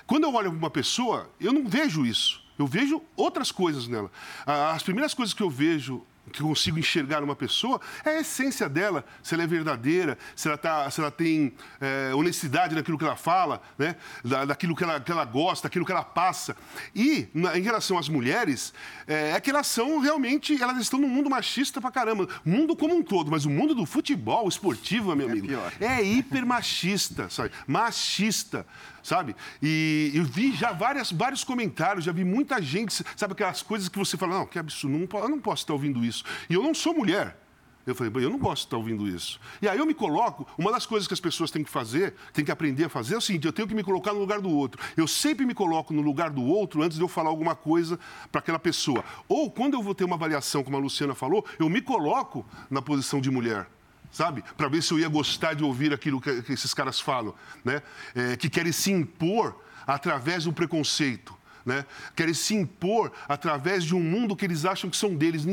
[0.08, 2.41] Quando eu olho para uma pessoa, eu não vejo isso.
[2.58, 4.12] Eu vejo outras coisas nela.
[4.45, 8.69] As primeiras coisas que eu vejo que eu consigo enxergar numa pessoa é a essência
[8.69, 13.03] dela, se ela é verdadeira, se ela, tá, se ela tem é, honestidade naquilo que
[13.03, 13.95] ela fala, né?
[14.23, 16.55] Da, daquilo que ela, que ela gosta, daquilo que ela passa.
[16.95, 18.73] E, na, em relação às mulheres,
[19.05, 22.27] é, é, que elas são realmente, elas estão num mundo machista pra caramba.
[22.45, 25.47] Mundo como um todo, mas o mundo do futebol esportivo, meu é amigo,
[25.79, 27.51] é, é hiper machista, sabe?
[27.67, 28.65] Machista
[29.03, 29.36] sabe?
[29.62, 33.99] E eu vi já várias, vários comentários, já vi muita gente, sabe aquelas coisas que
[33.99, 36.12] você fala, não, que absurdo, não, eu não posso estar ouvindo isso.
[36.49, 37.38] E eu não sou mulher.
[37.86, 39.39] Eu falei, eu não gosto de estar ouvindo isso.
[39.62, 42.45] E aí eu me coloco, uma das coisas que as pessoas têm que fazer, têm
[42.45, 44.49] que aprender a fazer é o seguinte, eu tenho que me colocar no lugar do
[44.49, 44.82] outro.
[44.95, 47.99] Eu sempre me coloco no lugar do outro antes de eu falar alguma coisa
[48.32, 49.04] para aquela pessoa.
[49.28, 52.82] Ou quando eu vou ter uma avaliação, como a Luciana falou, eu me coloco na
[52.82, 53.67] posição de mulher
[54.12, 54.43] sabe?
[54.56, 57.34] Para ver se eu ia gostar de ouvir aquilo que, que esses caras falam,
[57.65, 57.82] né?
[58.13, 61.86] É, que querem se impor através do preconceito né?
[62.15, 65.45] querem se impor através de um mundo que eles acham que são deles.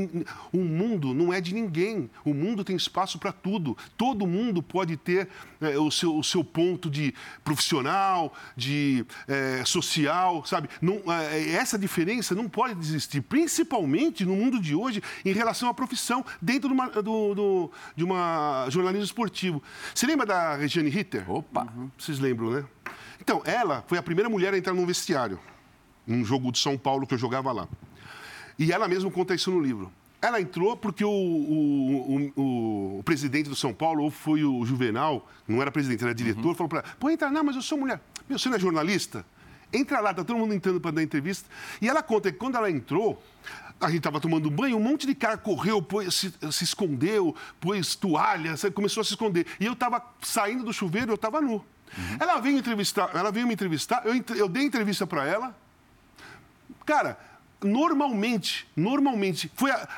[0.53, 2.11] O mundo não é de ninguém.
[2.25, 3.77] O mundo tem espaço para tudo.
[3.97, 5.29] Todo mundo pode ter
[5.61, 10.69] é, o, seu, o seu ponto de profissional, de é, social, sabe?
[10.81, 15.75] Não, é, essa diferença não pode existir, principalmente no mundo de hoje, em relação à
[15.75, 19.63] profissão, dentro de uma, do, do, de uma jornalismo esportivo.
[19.95, 21.31] Você lembra da Regiane Ritter?
[21.31, 21.67] Opa!
[21.77, 21.91] Uhum.
[21.97, 22.65] Vocês lembram, né?
[23.21, 25.39] Então, ela foi a primeira mulher a entrar no vestiário
[26.11, 27.69] num jogo de São Paulo que eu jogava lá.
[28.59, 29.91] E ela mesma conta isso no livro.
[30.21, 35.27] Ela entrou porque o, o, o, o presidente do São Paulo, ou foi o Juvenal,
[35.49, 36.55] não era presidente, era diretor, uhum.
[36.55, 38.01] falou para ela: pô, entra, não, mas eu sou mulher.
[38.29, 39.25] Meu, você não é jornalista?
[39.73, 41.49] Entra lá, tá todo mundo entrando para dar entrevista.
[41.81, 43.23] E ela conta que quando ela entrou,
[43.81, 47.95] a gente estava tomando banho, um monte de cara correu, pôs, se, se, escondeu, pôs
[47.95, 49.47] toalha, começou a se esconder.
[49.59, 51.55] E eu estava saindo do chuveiro, eu estava nu.
[51.55, 52.17] Uhum.
[52.19, 55.57] Ela veio entrevistar, ela veio me entrevistar, eu, eu dei entrevista para ela,
[56.91, 57.17] Cara,
[57.63, 59.49] normalmente, normalmente,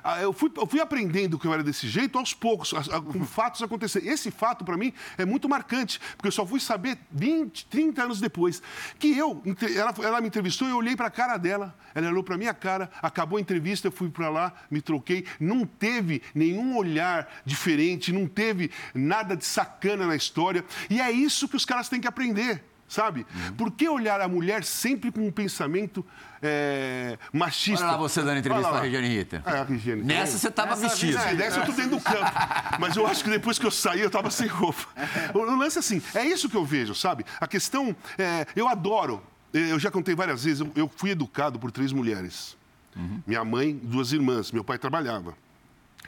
[0.05, 3.01] a, a, eu, fui, eu fui aprendendo que eu era desse jeito aos poucos, a,
[3.01, 4.07] com fatos acontecendo.
[4.07, 8.21] Esse fato, para mim, é muito marcante, porque eu só fui saber 20, 30 anos
[8.21, 8.63] depois.
[8.99, 9.43] Que eu,
[9.75, 12.53] ela, ela me entrevistou, eu olhei para a cara dela, ela olhou para a minha
[12.53, 15.25] cara, acabou a entrevista, eu fui para lá, me troquei.
[15.41, 20.63] Não teve nenhum olhar diferente, não teve nada de sacana na história.
[20.91, 23.27] E é isso que os caras têm que aprender sabe?
[23.35, 23.53] Uhum.
[23.55, 26.05] Por que olhar a mulher sempre com um pensamento
[26.43, 27.85] é, machista?
[27.85, 29.43] Olha lá você dando entrevista para a Regiane Rita.
[29.47, 30.03] É, a Regiane.
[30.03, 31.19] Nessa você estava vestido.
[31.19, 32.31] É, nessa eu estou dentro do campo.
[32.79, 34.87] Mas eu acho que depois que eu saí, eu estava sem roupa.
[35.33, 37.25] O lance é assim, é isso que eu vejo, sabe?
[37.41, 41.93] A questão, é, eu adoro, eu já contei várias vezes, eu fui educado por três
[41.93, 42.57] mulheres.
[42.95, 43.23] Uhum.
[43.27, 45.35] Minha mãe, duas irmãs, meu pai trabalhava.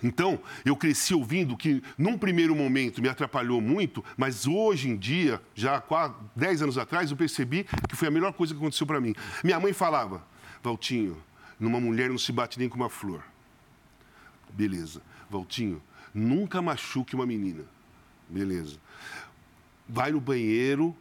[0.03, 5.41] Então, eu cresci ouvindo que, num primeiro momento, me atrapalhou muito, mas hoje em dia,
[5.55, 9.01] já há 10 anos atrás, eu percebi que foi a melhor coisa que aconteceu para
[9.01, 9.15] mim.
[9.43, 10.27] Minha mãe falava,
[10.63, 11.17] Valtinho,
[11.59, 13.23] numa mulher não se bate nem com uma flor.
[14.53, 15.01] Beleza.
[15.31, 17.65] Valtinho, nunca machuque uma menina.
[18.29, 18.77] Beleza.
[19.89, 20.97] Vai no banheiro,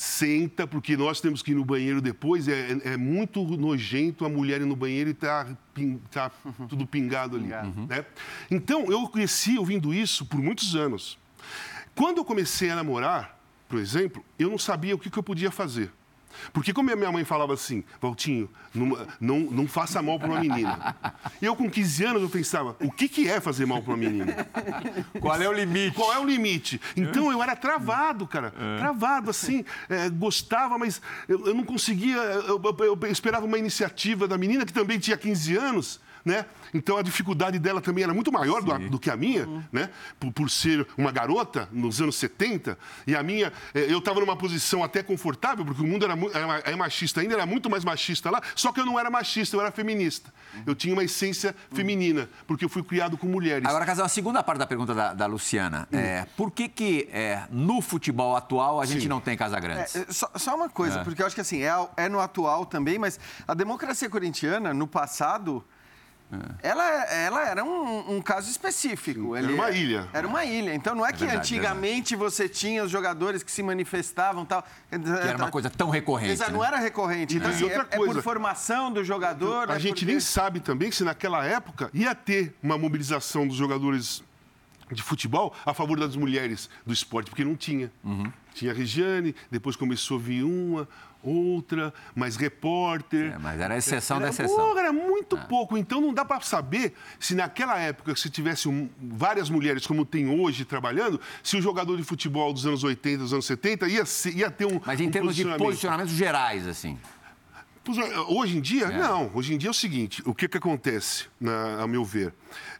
[0.00, 2.48] senta, porque nós temos que ir no banheiro depois.
[2.48, 5.46] É, é muito nojento a mulher ir no banheiro e tá,
[6.10, 6.30] tá
[6.70, 7.52] tudo pingado ali.
[7.52, 7.86] Uhum.
[7.86, 8.06] Né?
[8.50, 11.18] Então, eu cresci ouvindo isso por muitos anos.
[11.94, 15.50] Quando eu comecei a namorar, por exemplo, eu não sabia o que, que eu podia
[15.50, 15.92] fazer.
[16.52, 20.40] Porque como a minha mãe falava assim, Valtinho, não, não, não faça mal para uma
[20.40, 20.94] menina.
[21.40, 24.46] Eu com 15 anos eu pensava, o que, que é fazer mal para uma menina?
[25.20, 25.96] Qual é o limite?
[25.96, 26.80] Qual é o limite?
[26.96, 28.52] Então eu era travado, cara.
[28.58, 28.78] É.
[28.78, 29.64] Travado, assim.
[29.88, 32.16] É, gostava, mas eu, eu não conseguia.
[32.16, 36.44] Eu, eu, eu esperava uma iniciativa da menina, que também tinha 15 anos né?
[36.72, 39.62] Então a dificuldade dela também era muito maior do, do, que a minha, uhum.
[39.72, 39.90] né?
[40.18, 42.76] Por, por, ser uma garota nos anos 70.
[43.06, 46.62] E a minha, eh, eu estava numa posição até confortável, porque o mundo era, era,
[46.66, 49.60] era, machista ainda, era muito mais machista lá, só que eu não era machista, eu
[49.60, 50.32] era feminista.
[50.66, 51.76] Eu tinha uma essência uhum.
[51.76, 53.66] feminina, porque eu fui criado com mulheres.
[53.68, 55.88] Agora, Casal, a segunda parte da pergunta da, da Luciana.
[55.92, 55.98] Uhum.
[55.98, 59.08] É, por que, que é, no futebol atual a gente Sim.
[59.08, 59.82] não tem Casa Grande?
[59.82, 61.04] É, só, só, uma coisa, é.
[61.04, 64.86] porque eu acho que assim, é, é no atual também, mas a democracia corintiana, no
[64.86, 65.64] passado
[66.32, 66.68] é.
[66.68, 69.36] Ela, ela era um, um caso específico.
[69.36, 70.08] Ele, era uma ilha.
[70.12, 70.74] Era uma ilha.
[70.74, 74.62] Então não é, é que verdade, antigamente você tinha os jogadores que se manifestavam tal.
[74.88, 76.32] Que era uma coisa tão recorrente.
[76.32, 76.56] Exato, né?
[76.56, 77.36] não era recorrente.
[77.36, 79.70] Então, assim, é, é, por formação do jogador.
[79.70, 80.06] A é gente porque...
[80.06, 84.22] nem sabe também se naquela época ia ter uma mobilização dos jogadores
[84.92, 87.90] de futebol a favor das mulheres do esporte, porque não tinha.
[88.02, 88.30] Uhum.
[88.54, 90.88] Tinha a Regiane, depois começou a vir uma,
[91.22, 93.32] outra, mais repórter.
[93.32, 94.78] É, mas era a exceção era, da exceção.
[94.78, 95.40] era muito é.
[95.40, 95.76] pouco.
[95.76, 100.28] Então não dá para saber se naquela época, se tivesse um, várias mulheres como tem
[100.28, 104.04] hoje trabalhando, se o jogador de futebol dos anos 80, dos anos 70 ia,
[104.34, 104.80] ia ter um.
[104.84, 106.98] Mas em um termos de posicionamentos gerais, assim.
[108.28, 108.98] Hoje em dia, é.
[108.98, 109.30] não.
[109.34, 112.32] Hoje em dia é o seguinte: o que, que acontece, na, a meu ver?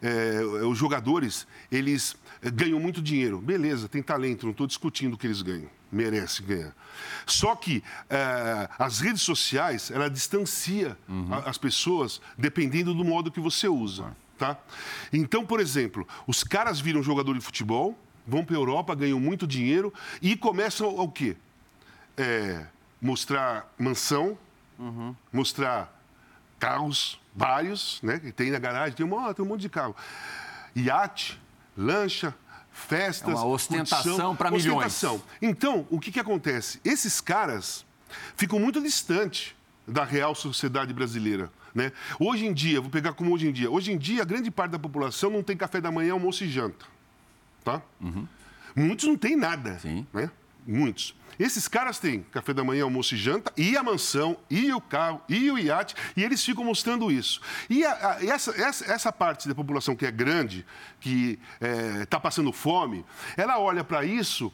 [0.02, 2.14] É, os jogadores, eles
[2.52, 3.40] ganham muito dinheiro.
[3.40, 5.70] Beleza, tem talento, não estou discutindo o que eles ganham.
[5.90, 6.74] Merece ganhar.
[7.26, 11.34] Só que é, as redes sociais, ela distancia uhum.
[11.44, 14.16] as pessoas dependendo do modo que você usa.
[14.38, 14.56] Tá?
[15.12, 19.46] Então, por exemplo, os caras viram jogador de futebol, vão para a Europa, ganham muito
[19.46, 21.36] dinheiro e começam ao quê?
[22.16, 22.64] É,
[23.00, 24.38] mostrar mansão,
[24.78, 25.14] uhum.
[25.32, 25.94] mostrar
[26.58, 28.18] carros, vários, né?
[28.18, 29.96] Que tem na garagem, tem, uma, tem um monte de carro.
[30.74, 31.40] Iate,
[31.76, 32.34] lancha,
[32.80, 33.34] festas.
[33.34, 35.02] É uma ostentação para milhões.
[35.40, 36.80] Então, o que, que acontece?
[36.84, 37.84] Esses caras
[38.36, 39.54] ficam muito distantes
[39.86, 41.50] da real sociedade brasileira.
[41.74, 41.92] Né?
[42.18, 43.70] Hoje em dia, vou pegar como hoje em dia.
[43.70, 46.48] Hoje em dia, a grande parte da população não tem café da manhã, almoço e
[46.48, 46.84] janta.
[47.64, 47.80] Tá?
[48.00, 48.26] Uhum.
[48.74, 49.78] Muitos não têm nada.
[49.78, 50.06] Sim.
[50.12, 50.30] Né?
[50.66, 51.14] Muitos.
[51.38, 55.22] Esses caras têm café da manhã, almoço e janta, e a mansão, e o carro,
[55.26, 57.40] e o iate, e eles ficam mostrando isso.
[57.70, 60.66] E a, a, essa, essa, essa, parte da população que é grande,
[61.00, 61.38] que
[62.02, 63.06] está é, passando fome,
[63.38, 64.52] ela olha para isso,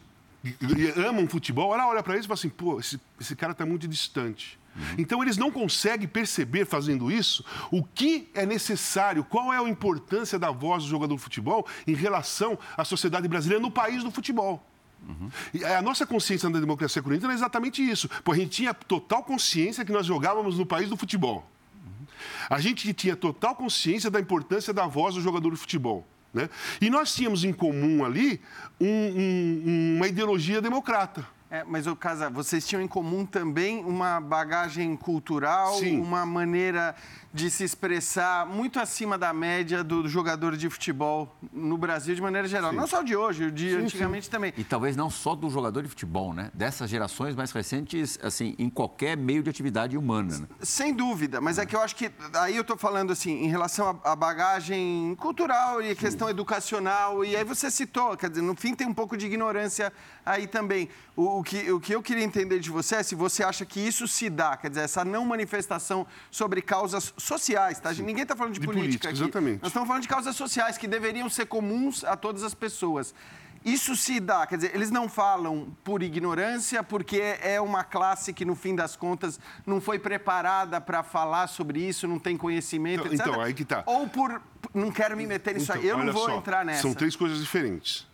[1.08, 3.66] ama um futebol, ela olha para isso e fala assim: pô, esse, esse cara está
[3.66, 4.56] muito distante.
[4.76, 4.82] Uhum.
[4.98, 10.38] Então, eles não conseguem perceber, fazendo isso, o que é necessário, qual é a importância
[10.38, 14.64] da voz do jogador de futebol em relação à sociedade brasileira no país do futebol.
[15.08, 15.30] Uhum.
[15.54, 18.08] E a nossa consciência na democracia corintiana é exatamente isso.
[18.24, 21.48] Pô, a gente tinha total consciência que nós jogávamos no país do futebol.
[21.84, 22.06] Uhum.
[22.50, 26.06] A gente tinha total consciência da importância da voz do jogador de futebol.
[26.34, 26.50] Né?
[26.80, 28.40] E nós tínhamos em comum ali
[28.80, 31.26] um, um, uma ideologia democrata.
[31.48, 36.00] É, mas, o Casa, vocês tinham em comum também uma bagagem cultural, Sim.
[36.00, 36.94] uma maneira
[37.36, 42.48] de se expressar muito acima da média do jogador de futebol no Brasil de maneira
[42.48, 42.70] geral.
[42.70, 42.76] Sim.
[42.78, 44.30] Não só de hoje, o de sim, antigamente sim.
[44.30, 44.54] também.
[44.56, 46.50] E talvez não só do jogador de futebol, né?
[46.54, 50.38] Dessas gerações mais recentes, assim, em qualquer meio de atividade humana.
[50.38, 50.46] Né?
[50.62, 54.00] Sem dúvida, mas é que eu acho que aí eu estou falando assim, em relação
[54.02, 58.86] à bagagem cultural e questão educacional, e aí você citou, quer dizer, no fim tem
[58.86, 59.92] um pouco de ignorância
[60.24, 60.88] aí também.
[61.14, 63.78] O, o, que, o que eu queria entender de você é se você acha que
[63.78, 67.94] isso se dá, quer dizer, essa não manifestação sobre causas sociais, tá?
[67.94, 68.02] Sim.
[68.02, 69.18] Ninguém está falando de, de política, política aqui.
[69.18, 69.62] Exatamente.
[69.62, 73.14] Nós estamos falando de causas sociais que deveriam ser comuns a todas as pessoas.
[73.64, 78.44] Isso se dá, quer dizer, eles não falam por ignorância, porque é uma classe que,
[78.44, 83.26] no fim das contas, não foi preparada para falar sobre isso, não tem conhecimento, então.
[83.26, 83.82] Então, aí que tá.
[83.84, 84.40] Ou por.
[84.72, 86.82] Não quero me meter nisso então, aí, eu não vou só, entrar nessa.
[86.82, 88.06] São três coisas diferentes.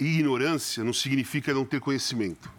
[0.00, 2.50] Ignorância não significa não ter conhecimento.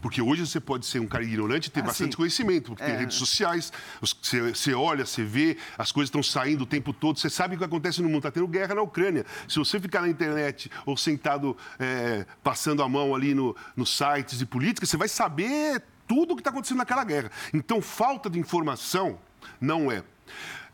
[0.00, 2.16] Porque hoje você pode ser um cara ignorante e ter ah, bastante sim.
[2.16, 2.86] conhecimento, porque é.
[2.86, 7.18] tem redes sociais, você, você, olha, você vê, as coisas estão saindo o tempo todo,
[7.18, 8.18] você sabe o que acontece no mundo.
[8.18, 9.24] Está tendo guerra na Ucrânia.
[9.48, 14.38] Se você ficar na internet ou sentado é, passando a mão ali no, nos sites
[14.38, 17.30] de política, você vai saber tudo o que está acontecendo naquela guerra.
[17.52, 19.18] Então, falta de informação
[19.60, 20.02] não é.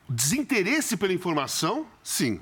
[0.09, 2.41] Desinteresse pela informação, sim.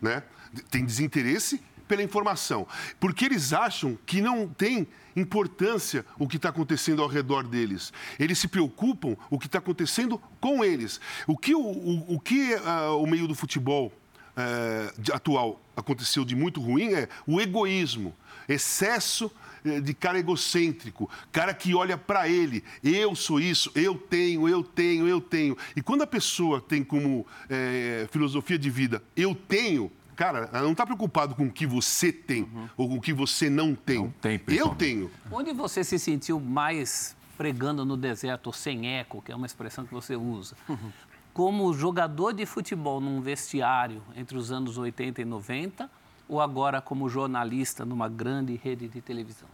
[0.00, 0.22] Né?
[0.70, 2.66] Tem desinteresse pela informação.
[2.98, 4.86] Porque eles acham que não tem
[5.16, 7.92] importância o que está acontecendo ao redor deles.
[8.18, 11.00] Eles se preocupam o que está acontecendo com eles.
[11.26, 13.92] O que o, o, o que, uh, o meio do futebol
[14.36, 18.14] uh, atual aconteceu de muito ruim é o egoísmo,
[18.48, 19.30] excesso
[19.64, 24.62] eh, de cara egocêntrico, cara que olha para ele, eu sou isso, eu tenho, eu
[24.62, 25.56] tenho, eu tenho.
[25.74, 30.72] E quando a pessoa tem como é, filosofia de vida, eu tenho, Cara, ela não
[30.72, 32.68] está preocupado com o que você tem uhum.
[32.76, 33.98] ou com o que você não tem.
[33.98, 35.10] Não tem Eu tenho.
[35.30, 39.92] Onde você se sentiu mais pregando no deserto sem eco, que é uma expressão que
[39.92, 40.56] você usa?
[40.68, 40.92] Uhum.
[41.32, 45.90] como jogador de futebol num vestiário entre os anos 80 e 90
[46.28, 49.48] ou agora como jornalista numa grande rede de televisão?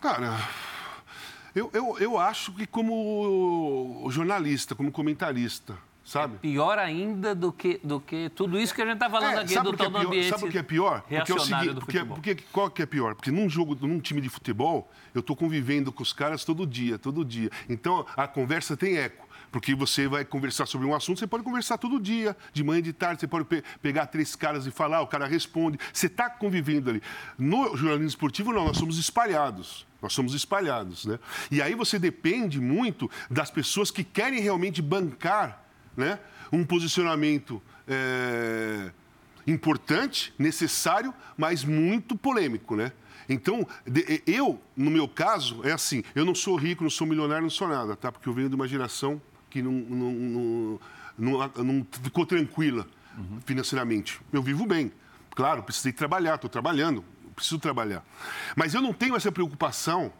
[0.00, 0.38] Cara,
[1.54, 6.36] eu, eu, eu acho que como jornalista, como comentarista, sabe?
[6.36, 9.40] É pior ainda do que, do que tudo isso que a gente está falando é,
[9.40, 10.28] aqui do todo é ambiente.
[10.28, 11.02] Sabe o que é pior?
[11.02, 13.14] Porque é o seguinte, porque, porque, qual que é pior?
[13.14, 16.98] Porque num jogo, num time de futebol, eu estou convivendo com os caras todo dia,
[16.98, 17.50] todo dia.
[17.68, 19.32] Então a conversa tem eco.
[19.50, 22.82] Porque você vai conversar sobre um assunto, você pode conversar todo dia, de manhã e
[22.82, 25.78] de tarde, você pode pe pegar três caras e falar, o cara responde.
[25.92, 27.02] Você está convivendo ali.
[27.36, 29.86] No jornalismo esportivo, não, nós somos espalhados.
[30.00, 31.18] Nós somos espalhados, né?
[31.50, 35.61] E aí você depende muito das pessoas que querem realmente bancar
[35.96, 36.18] né,
[36.52, 38.90] um posicionamento é,
[39.46, 42.92] importante, necessário, mas muito polêmico, né?
[43.28, 43.66] Então,
[44.26, 47.68] eu, no meu caso, é assim, eu não sou rico, não sou milionário, não sou
[47.68, 48.10] nada, tá?
[48.10, 50.80] Porque eu venho de uma geração que não, não,
[51.18, 52.86] não, não, ficou tranquila
[53.44, 54.20] financeiramente.
[54.32, 54.92] Eu vivo bem.
[55.34, 58.04] Claro, precisei trabalhar, estou trabalhando, preciso trabalhar.
[58.56, 60.12] Mas eu não tenho essa preocupação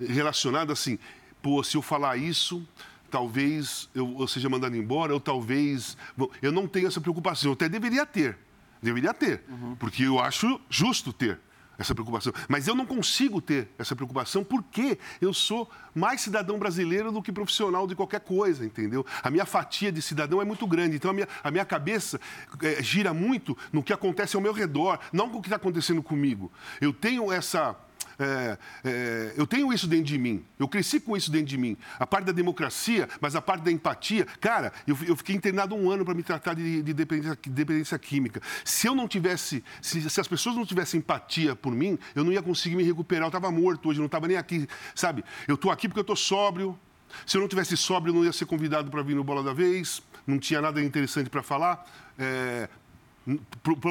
[0.00, 0.98] relacionada assim,
[1.40, 2.66] pô, se eu falar isso,
[3.10, 5.96] talvez eu, eu seja mandado embora, ou talvez.
[6.40, 7.50] Eu não tenho essa preocupação.
[7.50, 8.38] Eu até deveria ter.
[8.82, 9.42] Deveria ter.
[9.48, 9.76] Uhum.
[9.76, 11.40] Porque eu acho justo ter
[11.78, 12.32] essa preocupação.
[12.48, 17.32] Mas eu não consigo ter essa preocupação porque eu sou mais cidadão brasileiro do que
[17.32, 19.04] profissional de qualquer coisa, entendeu?
[19.22, 22.20] A minha fatia de cidadão é muito grande, então a minha, a minha cabeça
[22.62, 26.02] é, gira muito no que acontece ao meu redor, não com o que está acontecendo
[26.02, 26.50] comigo.
[26.80, 27.76] Eu tenho essa
[28.18, 30.44] é, é, eu tenho isso dentro de mim.
[30.58, 31.76] Eu cresci com isso dentro de mim.
[31.98, 34.26] A parte da democracia, mas a parte da empatia.
[34.40, 38.40] Cara, eu, eu fiquei internado um ano para me tratar de, de dependência, dependência, química.
[38.64, 42.32] Se eu não tivesse, se, se, as pessoas não tivessem empatia por mim, eu não
[42.32, 43.24] ia conseguir me recuperar.
[43.24, 45.24] Eu estava morto hoje, não estava nem aqui, sabe?
[45.46, 46.78] Eu estou aqui porque eu estou sóbrio.
[47.24, 49.52] Se eu não tivesse sóbrio, eu não ia ser convidado para vir no Bola da
[49.52, 50.02] Vez.
[50.26, 51.86] Não tinha nada interessante para falar.
[52.18, 52.68] É,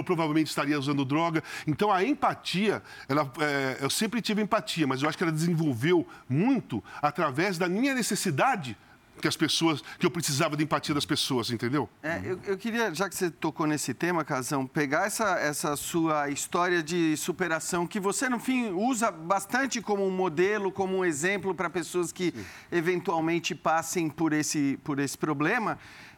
[0.04, 1.44] provavelmente estaria usando droga.
[1.68, 6.08] Então a empatia, ela, é, eu sempre tive empatia, mas eu acho que ela desenvolveu
[6.30, 8.78] muito através da minha necessidade
[9.22, 11.90] que as pessoas, que eu precisava de empatia das pessoas, entendeu?
[12.04, 16.30] É, eu, eu, queria, já que você tocou nesse tema, Casão, pegar essa, essa sua
[16.30, 21.56] história de superação que você, no fim, usa bastante como um modelo, como um exemplo
[21.56, 22.46] para pessoas que Sim.
[22.72, 25.78] eventualmente passem por esse, por esse problema.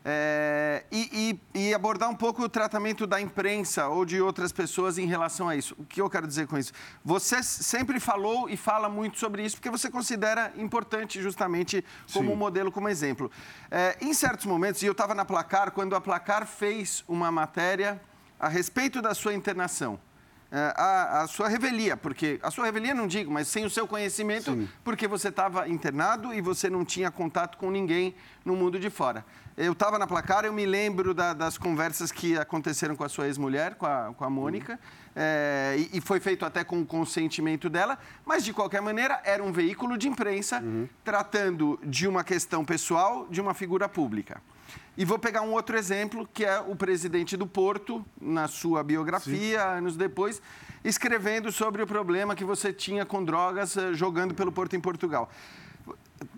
[0.09, 4.97] É, e, e, e, abordar um pouco o tratamento da imprensa ou de outras pessoas
[4.97, 5.75] em relação a isso.
[5.77, 6.71] O que eu quero dizer com isso?
[7.03, 11.83] Você sempre falou e fala muito sobre isso porque você considera importante justamente
[12.13, 13.29] como um modelo, como exemplo.
[13.69, 18.01] É, em certos momentos, e eu estava na Placar, quando a Placar fez uma matéria
[18.39, 19.99] a respeito da sua internação.
[20.49, 23.85] É, a, a, sua revelia, porque a sua revelia não digo, mas sem o seu
[23.85, 24.69] conhecimento, Sim.
[24.81, 29.25] porque você estava internado e você não tinha contato com ninguém no mundo de fora.
[29.57, 33.25] Eu estava na placar, eu me lembro da, das conversas que aconteceram com a sua
[33.25, 34.79] ex-mulher, com a, com a Mônica, uhum.
[35.17, 39.43] é, e, e, foi feito até com o consentimento dela, mas de qualquer maneira era
[39.43, 40.87] um veículo de imprensa uhum.
[41.03, 44.41] tratando de uma questão pessoal de uma figura pública.
[44.97, 49.59] E vou pegar um outro exemplo, que é o presidente do Porto, na sua biografia,
[49.59, 49.77] Sim.
[49.77, 50.41] anos depois,
[50.83, 55.29] escrevendo sobre o problema que você tinha com drogas eh, jogando pelo Porto em Portugal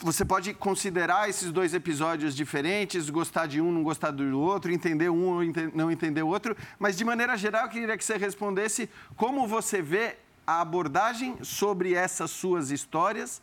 [0.04, 5.10] você pode considerar esses dois episódios diferentes, gostar de um, não gostar do outro, entender
[5.10, 5.40] um ou
[5.74, 9.82] não entender o outro, mas de maneira geral eu queria que você respondesse como você
[9.82, 13.42] vê a abordagem sobre essas suas histórias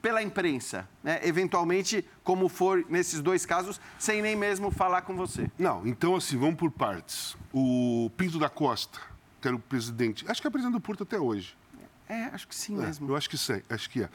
[0.00, 1.20] pela imprensa, né?
[1.22, 5.50] eventualmente como for nesses dois casos, sem nem mesmo falar com você.
[5.58, 7.36] Não, então assim, vamos por partes.
[7.52, 9.00] O Pinto da Costa,
[9.40, 11.56] que era o presidente, acho que é presidente do Porto até hoje.
[12.08, 13.08] É, acho que sim é, mesmo.
[13.08, 14.08] Eu acho que sim, acho que é.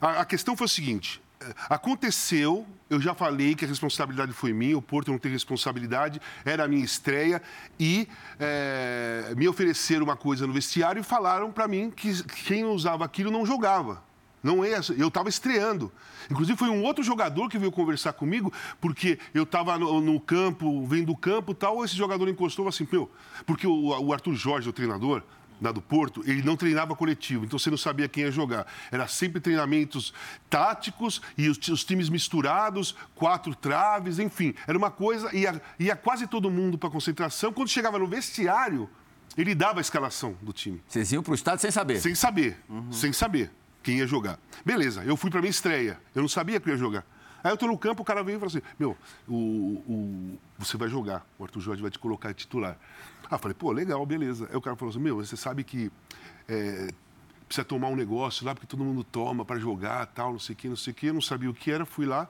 [0.00, 4.54] A, a, questão foi o seguinte: é, aconteceu, eu já falei que a responsabilidade foi
[4.54, 7.42] minha, o Porto não tem responsabilidade, era a minha estreia,
[7.78, 8.08] e
[8.40, 13.30] é, me ofereceram uma coisa no vestiário e falaram para mim que quem usava aquilo
[13.30, 14.02] não jogava.
[14.44, 15.90] Não é, eu estava estreando.
[16.30, 20.86] Inclusive, foi um outro jogador que veio conversar comigo, porque eu estava no, no, campo,
[20.86, 23.10] vendo o campo e tal, esse jogador encostou assim, meu,
[23.46, 25.22] porque o, o Arthur Jorge, o treinador,
[25.58, 28.66] da do Porto, ele não treinava coletivo, então você não sabia quem ia jogar.
[28.92, 30.12] Era sempre treinamentos
[30.50, 34.54] táticos e os, os times misturados, quatro traves, enfim.
[34.66, 37.50] Era uma coisa, ia, ia quase todo mundo para concentração.
[37.50, 38.90] Quando chegava no vestiário,
[39.38, 40.82] ele dava a escalação do time.
[40.86, 41.98] Vocês iam para o estádio sem saber?
[41.98, 42.92] Sem saber, uhum.
[42.92, 43.50] sem saber
[43.84, 44.38] quem ia jogar.
[44.64, 47.04] Beleza, eu fui para minha estreia, eu não sabia quem ia jogar.
[47.42, 48.96] Aí eu tô no campo, o cara veio e falou assim: Meu,
[49.28, 52.76] o, o, você vai jogar, o Arthur Jorge vai te colocar titular.
[53.30, 54.48] Ah, falei, pô, legal, beleza.
[54.50, 55.92] Aí o cara falou assim: Meu, você sabe que
[56.48, 56.88] é,
[57.46, 60.56] precisa tomar um negócio lá, porque todo mundo toma para jogar, tal, não sei o
[60.56, 61.06] que, não sei o que.
[61.06, 62.28] Eu não sabia o que era, fui lá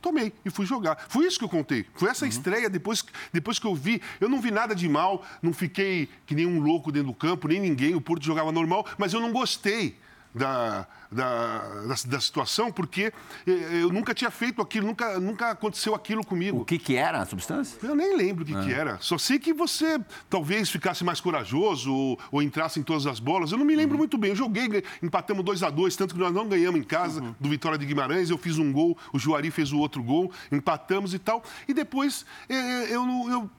[0.00, 1.04] Tomei e fui jogar.
[1.08, 1.86] Foi isso que eu contei.
[1.94, 2.28] Foi essa uhum.
[2.28, 4.00] estreia, depois, depois que eu vi.
[4.20, 7.48] Eu não vi nada de mal, não fiquei que nem um louco dentro do campo,
[7.48, 7.94] nem ninguém.
[7.94, 9.96] O Porto jogava normal, mas eu não gostei
[10.36, 13.12] da, da, da, da, situação, porque
[13.46, 16.60] eu nunca tinha feito aquilo, nunca, nunca aconteceu aquilo comigo.
[16.60, 17.78] O que, que era a substância?
[17.82, 18.62] Eu nem lembro o que, ah.
[18.62, 18.98] que era.
[19.00, 23.50] Só sei que você talvez ficasse mais corajoso ou, ou entrasse em todas as bolas.
[23.50, 24.00] Eu não me lembro uhum.
[24.00, 24.30] muito bem.
[24.30, 27.34] Eu joguei, empatamos 2 a 2 tanto que nós não ganhamos em casa uhum.
[27.40, 28.28] do Vitória de Guimarães.
[28.28, 31.42] Eu fiz um gol, o Juari fez o outro gol, empatamos e tal.
[31.66, 33.50] E depois eu, eu, eu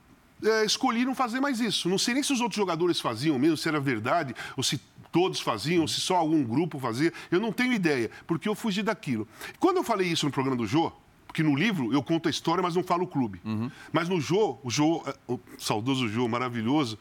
[0.44, 1.90] é, escolhi não fazer mais isso.
[1.90, 4.80] Não sei nem se os outros jogadores faziam mesmo, se era verdade, ou se
[5.18, 9.28] todos faziam, se só algum grupo fazia, eu não tenho ideia, porque eu fugi daquilo.
[9.58, 10.92] Quando eu falei isso no programa do Jô,
[11.26, 13.42] porque no livro eu conto a história, mas não falo o clube.
[13.44, 13.72] Uhum.
[13.92, 17.00] Mas no Jô, o Jô, é, o saudoso Jô, maravilhoso,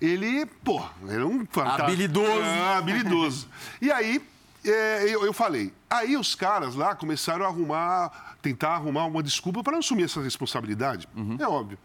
[0.00, 1.88] ele, pô, era um fantástico.
[1.88, 2.40] Habilidoso.
[2.40, 3.48] É, habilidoso.
[3.82, 4.22] e aí,
[4.64, 5.70] é, eu, eu, falei.
[5.90, 10.22] Aí os caras lá começaram a arrumar, tentar arrumar uma desculpa para não assumir essa
[10.22, 11.06] responsabilidade.
[11.14, 11.36] Uhum.
[11.38, 11.76] É óbvio.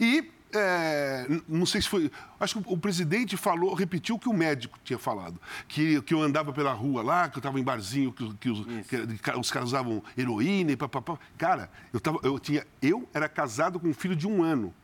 [0.00, 2.10] E é, não sei se foi.
[2.40, 5.40] Acho que o presidente falou, repetiu o que o médico tinha falado.
[5.66, 8.66] Que, que eu andava pela rua lá, que eu estava em barzinho, que, que, os,
[8.86, 11.18] que, os caras usavam heroína e papapá.
[11.36, 14.74] Cara, eu, tava, eu, tinha, eu era casado com um filho de um ano.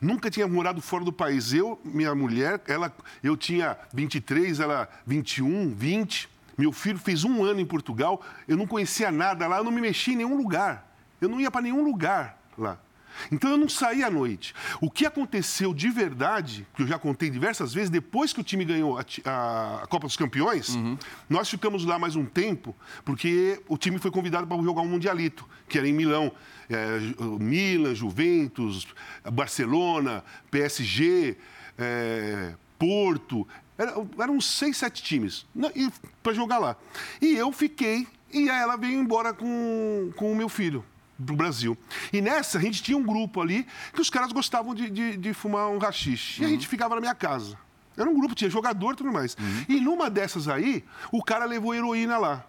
[0.00, 1.52] Nunca tinha morado fora do país.
[1.52, 6.28] Eu, minha mulher, ela, eu tinha 23, ela 21, 20.
[6.56, 8.22] Meu filho fez um ano em Portugal.
[8.46, 10.94] Eu não conhecia nada lá, eu não me mexia em nenhum lugar.
[11.20, 12.78] Eu não ia para nenhum lugar lá.
[13.30, 14.54] Então eu não saí à noite.
[14.80, 18.64] O que aconteceu de verdade, que eu já contei diversas vezes, depois que o time
[18.64, 20.98] ganhou a, a Copa dos Campeões, uhum.
[21.28, 25.48] nós ficamos lá mais um tempo, porque o time foi convidado para jogar um Mundialito,
[25.68, 26.32] que era em Milão.
[26.68, 26.98] É,
[27.38, 28.86] Milan, Juventus,
[29.30, 31.36] Barcelona, PSG,
[31.76, 33.46] é, Porto.
[33.76, 35.46] Era, eram seis, sete times
[36.22, 36.76] para jogar lá.
[37.20, 40.84] E eu fiquei, e ela veio embora com, com o meu filho
[41.18, 41.76] do Brasil.
[42.12, 45.34] E nessa, a gente tinha um grupo ali que os caras gostavam de, de, de
[45.34, 46.42] fumar um rachixe.
[46.42, 47.58] E a gente ficava na minha casa.
[47.96, 49.36] Era um grupo, tinha jogador e tudo mais.
[49.38, 49.64] Uhum.
[49.68, 52.44] E numa dessas aí, o cara levou heroína lá.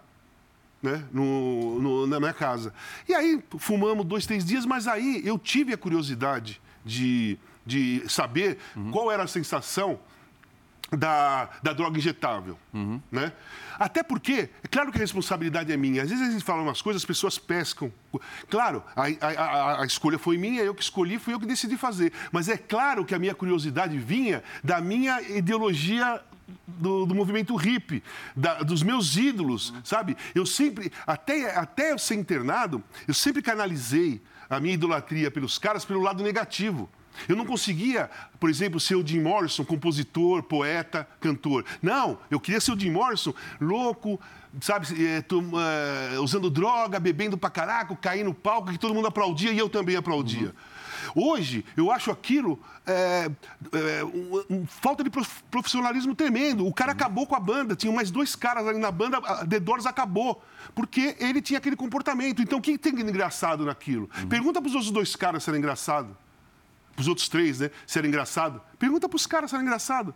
[0.82, 1.04] Né?
[1.12, 2.72] No, no, na minha casa.
[3.08, 8.58] E aí, fumamos dois, três dias, mas aí eu tive a curiosidade de, de saber
[8.76, 8.90] uhum.
[8.90, 9.98] qual era a sensação
[10.90, 12.58] da, da droga injetável.
[12.72, 13.00] Uhum.
[13.10, 13.32] Né?
[13.78, 16.02] Até porque, é claro que a responsabilidade é minha.
[16.02, 17.92] Às vezes a gente fala umas coisas, as pessoas pescam.
[18.48, 22.12] Claro, a, a, a, escolha foi minha, eu que escolhi, fui eu que decidi fazer.
[22.32, 26.20] Mas é claro que a minha curiosidade vinha da minha ideologia
[26.66, 28.02] do, do, movimento hippie,
[28.34, 30.16] da, dos meus ídolos, sabe?
[30.34, 35.84] Eu sempre, até, até eu ser internado, eu sempre canalizei a minha idolatria pelos caras
[35.84, 36.88] pelo lado negativo.
[37.28, 41.64] Eu não conseguia, por exemplo, ser o Jim Morrison, compositor, poeta, cantor.
[41.82, 44.20] Não, eu queria ser o Jim Morrison, louco,
[44.60, 49.08] sabe, é, tô, é, usando droga, bebendo pra caraca, caindo no palco, que todo mundo
[49.08, 50.48] aplaudia e eu também aplaudia.
[50.48, 50.52] Uhum.
[51.14, 53.30] Hoje, eu acho aquilo é,
[53.72, 55.10] é, um, um, falta de
[55.50, 56.66] profissionalismo tremendo.
[56.66, 56.96] O cara uhum.
[56.96, 60.42] acabou com a banda, tinha mais dois caras ali na banda, a The Doors acabou,
[60.74, 62.42] porque ele tinha aquele comportamento.
[62.42, 64.10] Então, o que tem de engraçado naquilo?
[64.18, 64.28] Uhum.
[64.28, 66.16] Pergunta para os outros dois caras se era engraçado
[66.98, 67.70] os outros três, né?
[67.86, 68.60] Se era engraçado.
[68.78, 70.14] Pergunta para os caras se era engraçado.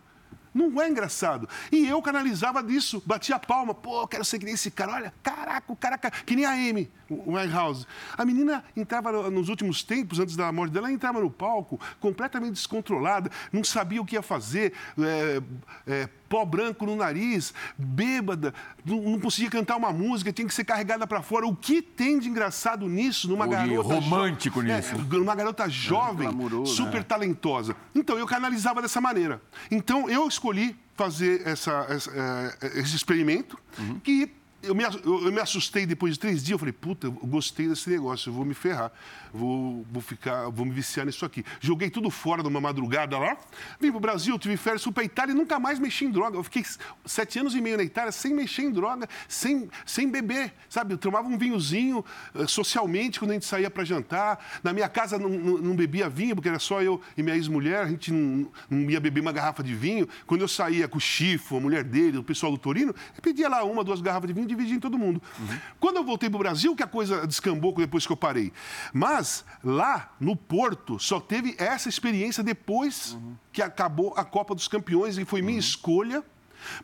[0.53, 1.47] Não é engraçado.
[1.71, 3.73] E eu canalizava disso, batia a palma.
[3.73, 4.93] Pô, quero ser que nem esse cara.
[4.93, 7.87] Olha, caraca, o cara, que nem a Amy, o Winehouse.
[8.17, 13.31] A menina entrava nos últimos tempos, antes da morte dela, entrava no palco completamente descontrolada,
[13.51, 15.41] não sabia o que ia fazer, é,
[15.87, 18.53] é, pó branco no nariz, bêbada,
[18.85, 21.45] não, não, conseguia cantar uma música, tinha que ser carregada para fora.
[21.45, 23.93] O que tem de engraçado nisso numa garota.
[23.95, 24.95] romântico nisso.
[24.95, 27.03] É, numa garota jovem, é, super né?
[27.03, 27.75] talentosa.
[27.93, 29.41] Então eu canalizava dessa maneira.
[29.69, 33.99] Então eu escolhi fazer essa, essa, é, esse experimento uhum.
[33.99, 34.31] que
[34.61, 36.51] eu me, eu, me assustei depois de três dias.
[36.51, 38.91] Eu falei, puta, eu gostei desse negócio, eu vou me ferrar
[39.33, 41.43] vou, vou ficar, vou me viciar nisso aqui.
[41.59, 43.37] Joguei tudo fora numa madrugada lá,
[43.79, 46.37] vim pro Brasil, tive férias, fui pra Itália e nunca mais mexi em droga.
[46.37, 46.63] Eu fiquei
[47.05, 50.93] sete anos e meio na Itália sem mexer em droga, sem, sem beber, sabe?
[50.93, 52.03] Eu tomava um vinhozinho
[52.35, 54.43] eh, socialmente quando a gente saía para jantar.
[54.63, 57.85] Na minha casa não, não, não, bebia vinho, porque era só eu e minha ex-mulher,
[57.85, 60.07] a gente não, não, ia beber uma garrafa de vinho.
[60.25, 63.47] Quando eu saía com o Chifo, a mulher dele, o pessoal do Torino, eu pedia
[63.47, 65.21] lá uma, duas garrafas de vinho dividia em todo mundo.
[65.39, 65.59] Uhum.
[65.79, 68.51] Quando eu voltei pro Brasil, que a coisa descambou depois que eu parei.
[68.93, 73.35] Mas lá no Porto só teve essa experiência depois uhum.
[73.51, 76.23] que acabou a Copa dos Campeões e foi minha escolha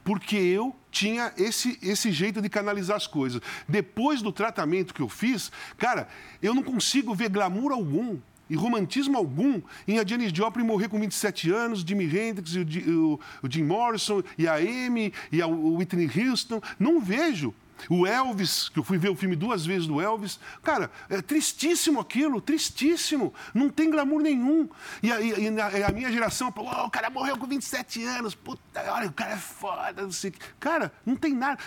[0.03, 3.41] porque eu tinha esse, esse jeito de canalizar as coisas.
[3.67, 6.07] Depois do tratamento que eu fiz, cara,
[6.41, 8.17] eu não consigo ver glamour algum
[8.49, 13.19] e romantismo algum em a Janis Joplin morrer com 27 anos, Jimi Hendrix, o, o,
[13.43, 16.61] o Jim Morrison, e a Amy, e a Whitney Houston.
[16.79, 17.53] Não vejo.
[17.89, 21.99] O Elvis, que eu fui ver o filme duas vezes do Elvis, cara, é tristíssimo
[21.99, 23.33] aquilo, tristíssimo.
[23.53, 24.67] Não tem glamour nenhum.
[25.03, 28.83] E a, e a, a minha geração, oh, o cara morreu com 27 anos, puta,
[28.91, 30.39] olha, o cara é foda, não sei o que.
[30.59, 31.61] Cara, não tem nada.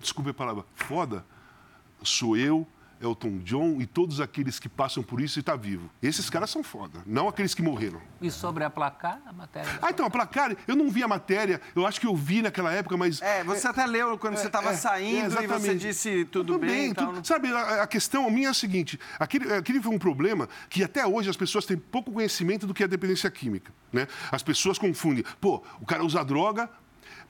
[0.00, 1.24] Desculpe a palavra, foda.
[2.02, 2.66] Sou eu,
[3.00, 5.90] Elton John e todos aqueles que passam por isso e estão tá vivo.
[6.02, 8.00] Esses caras são foda, não aqueles que morreram.
[8.20, 9.78] E sobre a placar, a matéria?
[9.80, 12.72] Ah, então, a placar, eu não vi a matéria, eu acho que eu vi naquela
[12.72, 13.22] época, mas...
[13.22, 16.24] É, você é, até leu quando é, você estava é, saindo é, e você disse
[16.26, 16.70] tudo, tudo bem.
[16.70, 17.24] bem tudo, não...
[17.24, 21.06] Sabe, a, a, questão minha é a seguinte, aquele, aquele foi um problema que até
[21.06, 24.06] hoje as pessoas têm pouco conhecimento do que é dependência química, né?
[24.30, 26.68] As pessoas confundem, pô, o cara usa droga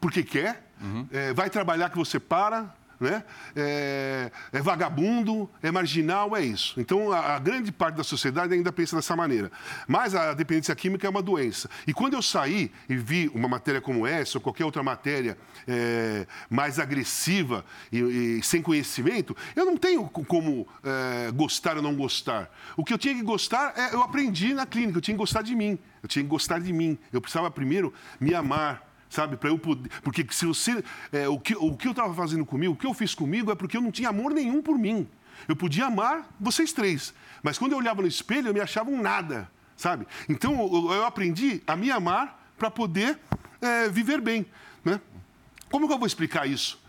[0.00, 1.06] porque quer, uhum.
[1.10, 3.22] é, vai trabalhar que você para, né?
[3.54, 6.80] é, é vagabundo, é marginal, é isso.
[6.80, 9.50] Então, a, a, grande parte da sociedade ainda pensa dessa maneira.
[9.86, 11.68] Mas a dependência química é uma doença.
[11.86, 16.26] E quando eu saí e vi uma matéria como essa, ou qualquer outra matéria é,
[16.50, 22.50] mais agressiva e, e, sem conhecimento, eu não tenho como é, gostar ou não gostar.
[22.76, 25.42] O que eu tinha que gostar, é, eu aprendi na clínica, eu tinha que gostar
[25.42, 25.78] de mim.
[26.02, 26.98] Eu tinha que gostar de mim.
[27.12, 29.36] Eu precisava primeiro me amar, sabe?
[29.36, 29.90] Para eu poder.
[30.02, 30.82] Porque se você.
[31.12, 33.54] É, o, que, o que eu estava fazendo comigo, o que eu fiz comigo é
[33.54, 35.08] porque eu não tinha amor nenhum por mim.
[35.46, 39.00] Eu podia amar vocês três, mas quando eu olhava no espelho, eu me achava um
[39.00, 40.06] nada, sabe?
[40.28, 43.18] Então eu, eu aprendi a me amar para poder
[43.60, 44.44] é, viver bem,
[44.84, 45.00] né?
[45.70, 46.80] Como que eu vou explicar isso?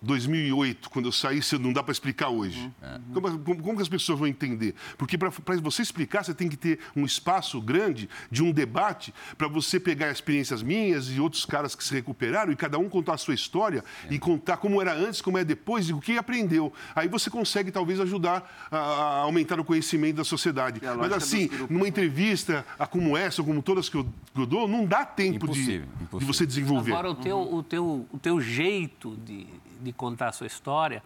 [0.00, 2.70] 2008, quando eu saí, não dá para explicar hoje.
[2.82, 3.14] Uhum.
[3.14, 4.74] Como, como, como, que as pessoas vão entender?
[4.96, 5.30] Porque para
[5.60, 10.10] você explicar, você tem que ter um espaço grande de um debate para você pegar
[10.10, 13.84] experiências minhas e outros caras que se recuperaram e cada um contar a sua história
[14.08, 14.14] é.
[14.14, 16.72] e contar como era antes, como é depois e o que aprendeu.
[16.94, 20.80] Aí você consegue talvez ajudar a, a aumentar o conhecimento da sociedade.
[20.98, 21.88] Mas assim, numa né?
[21.88, 25.78] entrevista como essa, ou como todas que eu, que eu dou, não dá tempo de,
[25.80, 26.92] de, você desenvolver.
[26.92, 29.46] Agora, o teu, o teu, o teu jeito de
[29.80, 31.02] de contar a sua história,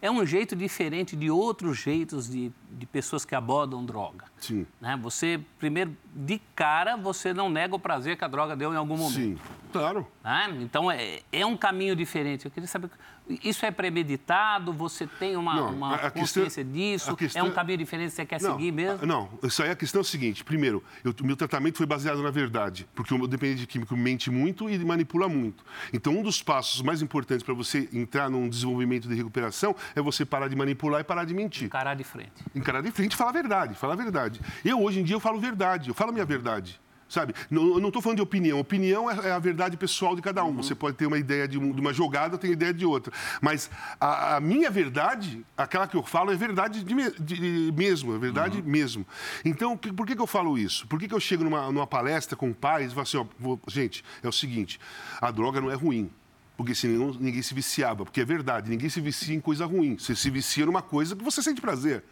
[0.00, 4.26] é um jeito diferente de outros jeitos de, de pessoas que abordam droga.
[4.38, 4.66] Sim.
[4.80, 4.98] Né?
[5.02, 8.96] Você, primeiro, de cara, você não nega o prazer que a droga deu em algum
[8.96, 9.14] momento.
[9.14, 9.38] Sim,
[9.72, 10.06] claro.
[10.22, 10.58] Né?
[10.60, 12.44] Então, é, é um caminho diferente.
[12.44, 12.90] Eu queria saber,
[13.28, 14.72] isso é premeditado?
[14.72, 17.16] Você tem uma, não, uma consciência questão, disso?
[17.16, 19.06] Questão, é um caminho diferente que você quer não, seguir mesmo?
[19.06, 20.44] Não, isso aí a questão é o seguinte.
[20.44, 24.78] Primeiro, o meu tratamento foi baseado na verdade, porque o dependente químico mente muito e
[24.78, 25.64] manipula muito.
[25.92, 30.24] Então, um dos passos mais importantes para você entrar num desenvolvimento de recuperação é você
[30.24, 31.66] parar de manipular e parar de mentir.
[31.66, 32.44] Encarar de frente.
[32.54, 34.40] Encarar de frente e falar a verdade, falar a verdade.
[34.64, 36.80] Eu, hoje em dia, eu falo verdade, eu falo a minha verdade.
[37.08, 37.34] Sabe?
[37.48, 38.58] Não, eu não estou falando de opinião.
[38.58, 40.48] Opinião é, é, a verdade pessoal de cada um.
[40.48, 40.56] Uhum.
[40.56, 43.12] Você pode ter uma ideia de, um, de uma jogada, tenho ideia de outra.
[43.40, 47.38] Mas a, a, minha verdade, aquela que eu falo, é verdade de, de,
[47.68, 48.64] de mesmo, é verdade uhum.
[48.64, 49.06] mesmo.
[49.44, 50.86] Então, que, por que, que eu falo isso?
[50.88, 53.60] Por que, que eu chego numa, numa palestra com pais e falo assim, ó, vou,
[53.68, 54.80] gente, é o seguinte,
[55.20, 56.10] a droga não é ruim.
[56.56, 58.04] Porque senão ninguém se viciava.
[58.04, 59.98] Porque é verdade, ninguém se vicia em coisa ruim.
[59.98, 62.02] Você se vicia numa coisa que você sente prazer.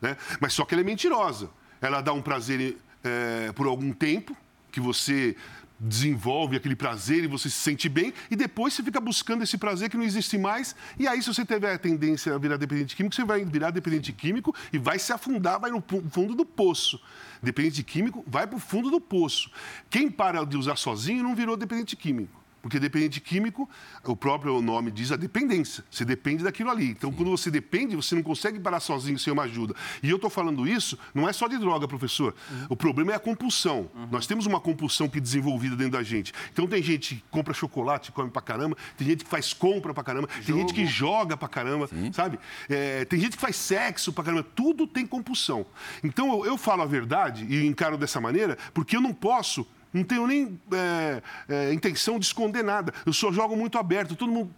[0.00, 0.16] Né?
[0.40, 1.50] Mas só que ela é mentirosa.
[1.80, 4.36] Ela dá um prazer é, por algum tempo,
[4.70, 5.36] que você
[5.80, 9.88] desenvolve aquele prazer e você se sente bem, e depois você fica buscando esse prazer
[9.88, 13.14] que não existe mais, e aí se você tiver a tendência a virar dependente químico,
[13.14, 17.00] você vai virar dependente químico e vai se afundar, vai no fundo do poço.
[17.42, 19.50] Dependente químico vai para o fundo do poço.
[19.88, 22.39] Quem para de usar sozinho não virou dependente químico.
[22.62, 23.68] Porque dependente químico,
[24.04, 25.84] o próprio nome diz a dependência.
[25.90, 26.90] Você depende daquilo ali.
[26.90, 27.16] Então, Sim.
[27.16, 29.74] quando você depende, você não consegue parar sozinho sem uma ajuda.
[30.02, 32.34] E eu estou falando isso, não é só de droga, professor.
[32.50, 32.66] Uhum.
[32.70, 33.88] O problema é a compulsão.
[33.94, 34.08] Uhum.
[34.10, 36.32] Nós temos uma compulsão que é desenvolvida dentro da gente.
[36.52, 38.76] Então, tem gente que compra chocolate, come pra caramba.
[38.96, 40.28] Tem gente que faz compra pra caramba.
[40.34, 40.44] Jogo.
[40.46, 42.12] Tem gente que joga pra caramba, Sim.
[42.12, 42.38] sabe?
[42.68, 44.46] É, tem gente que faz sexo pra caramba.
[44.54, 45.64] Tudo tem compulsão.
[46.04, 50.04] Então, eu, eu falo a verdade e encaro dessa maneira porque eu não posso não
[50.04, 52.92] tenho nem é, é, intenção de esconder nada.
[53.04, 54.14] Eu só jogo muito aberto.
[54.14, 54.50] Todo mundo,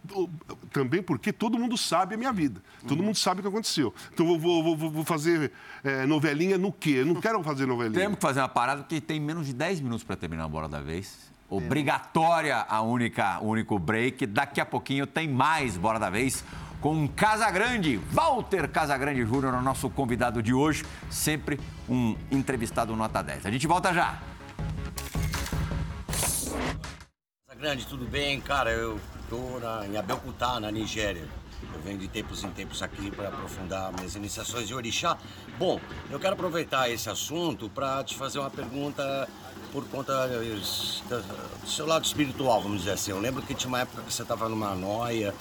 [0.71, 2.61] também porque todo mundo sabe a minha vida.
[2.87, 3.07] Todo uhum.
[3.07, 3.93] mundo sabe o que aconteceu.
[4.13, 5.51] Então eu vou, vou, vou fazer
[5.83, 6.97] é, novelinha no quê?
[6.97, 7.99] Eu não quero fazer novelinha.
[7.99, 10.69] Temos que fazer uma parada porque tem menos de 10 minutos para terminar a bola
[10.69, 11.31] da vez.
[11.49, 14.25] Obrigatória a única, único break.
[14.27, 16.43] Daqui a pouquinho tem mais bola da vez
[16.83, 21.57] com Casagrande, Walter Casagrande Júnior, nosso convidado de hoje, sempre
[21.87, 23.45] um entrevistado nota 10.
[23.45, 24.19] A gente volta já.
[27.63, 28.41] Grande, tudo bem?
[28.41, 28.99] Cara, eu
[29.61, 31.25] na, em Abeokuta, na Nigéria.
[31.73, 35.17] Eu venho de tempos em tempos aqui para aprofundar minhas iniciações de orixá.
[35.57, 35.79] Bom,
[36.11, 39.29] eu quero aproveitar esse assunto para te fazer uma pergunta
[39.71, 43.11] por conta do seu lado espiritual, vamos dizer assim.
[43.11, 45.33] Eu lembro que tinha uma época que você estava numa noia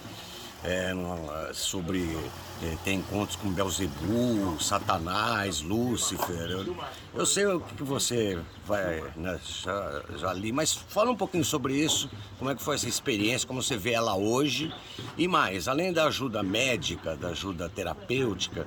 [0.64, 2.16] é, no- sobre
[2.62, 6.50] é, ter encontros com Belzebu, Satanás, Lúcifer.
[6.50, 6.76] Eu,
[7.14, 11.44] eu sei o que que você vai, né, já, já li, mas fala um pouquinho
[11.44, 12.08] sobre isso,
[12.38, 14.72] como é que foi essa experiência, como você vê ela hoje.
[15.18, 18.66] E mais, além da ajuda médica, da ajuda terapêutica,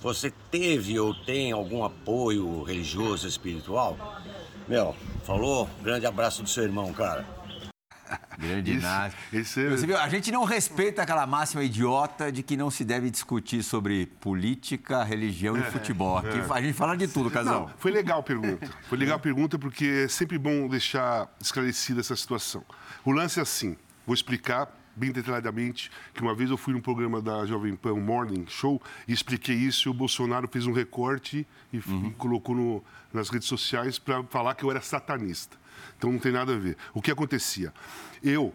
[0.00, 3.96] você teve ou tem algum apoio religioso, espiritual?
[4.68, 5.68] Meu, falou?
[5.82, 7.26] Grande abraço do seu irmão, cara.
[8.38, 9.18] Grande Inácio.
[9.32, 13.10] é- Você viu, a gente não respeita aquela máxima idiota de que não se deve
[13.10, 16.18] discutir sobre política, religião e futebol.
[16.18, 17.68] Aqui a gente fala de tudo, casal.
[17.68, 18.68] Não, foi legal a pergunta.
[18.88, 22.64] Foi legal a pergunta porque é sempre bom deixar esclarecida essa situação.
[23.04, 27.22] O lance é assim, vou explicar bem detalhadamente que uma vez eu fui num programa
[27.22, 31.46] da Jovem Pan, um Morning Show, e expliquei isso e o Bolsonaro fez um recorte
[31.72, 35.56] e, e colocou no- nas redes sociais para falar que eu era satanista.
[36.02, 36.76] Então não tem nada a ver.
[36.92, 37.72] O que acontecia?
[38.24, 38.52] Eu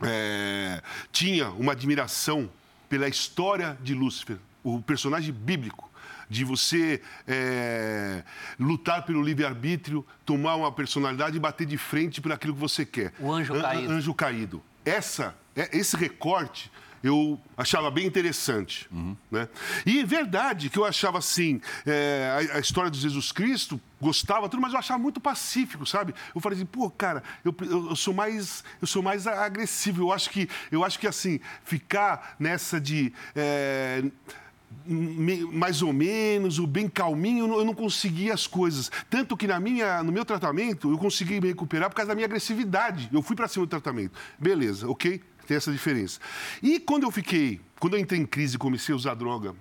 [0.00, 2.48] é, tinha uma admiração
[2.88, 5.90] pela história de Lúcifer, o personagem bíblico,
[6.28, 8.22] de você é,
[8.56, 13.12] lutar pelo livre-arbítrio, tomar uma personalidade e bater de frente por aquilo que você quer.
[13.18, 13.92] O anjo An- caído.
[13.92, 14.62] Anjo caído.
[14.84, 16.70] Essa, é- esse recorte
[17.02, 18.88] eu achava bem interessante.
[19.30, 19.48] Né?
[19.86, 24.48] E é verdade que eu achava assim, é, a, a história de Jesus Cristo, gostava
[24.48, 26.14] tudo, mas eu achava muito pacífico, sabe?
[26.34, 30.02] Eu falei assim, pô, cara, eu, eu, eu sou mais eu sou mais agressivo.
[30.02, 34.02] Eu acho que eu acho que assim ficar nessa de é,
[35.52, 38.90] mais ou menos, o bem calminho, eu não- eu não conseguia as coisas.
[39.08, 42.26] Tanto que na minha, no meu tratamento, eu consegui me recuperar por causa da minha
[42.26, 43.08] agressividade.
[43.12, 44.18] Eu fui para cima do tratamento.
[44.38, 45.20] Beleza, ok?
[45.50, 46.20] Tem essa diferença.
[46.62, 49.52] E quando eu fiquei, quando eu entrei em crise e comecei a usar droga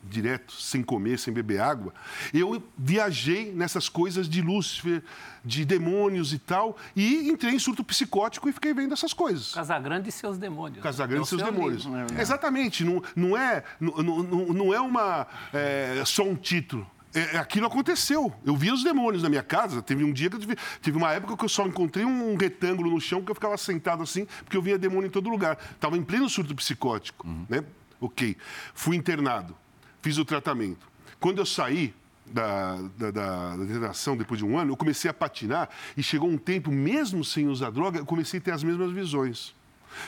[0.00, 1.92] direto, sem comer, sem beber água,
[2.32, 5.02] eu viajei nessas coisas de Lúcifer,
[5.44, 9.52] de demônios e tal, e entrei em surto psicótico e fiquei vendo essas coisas.
[9.52, 10.80] Casagrande e seus demônios.
[10.80, 11.86] Casagrande É e seus seu demônios.
[11.86, 12.20] livro.
[12.20, 12.84] Exatamente.
[12.84, 16.88] Não, não, é, não, não, não é uma, é, só um título.
[17.14, 18.32] É, aquilo aconteceu.
[18.44, 19.82] Eu via os demônios na minha casa.
[19.82, 22.90] Teve um dia que eu tive, tive uma época que eu só encontrei um retângulo
[22.90, 25.58] no chão que eu ficava sentado assim, porque eu via demônio em todo lugar.
[25.72, 27.26] Estava em pleno surto psicótico.
[27.48, 27.64] Né?
[28.00, 28.36] Ok.
[28.74, 29.56] Fui internado.
[30.00, 30.90] Fiz o tratamento.
[31.20, 31.94] Quando eu saí
[32.26, 36.28] da, da, da, da internação, depois de um ano, eu comecei a patinar e chegou
[36.28, 39.54] um tempo, mesmo sem usar droga, eu comecei a ter as mesmas visões.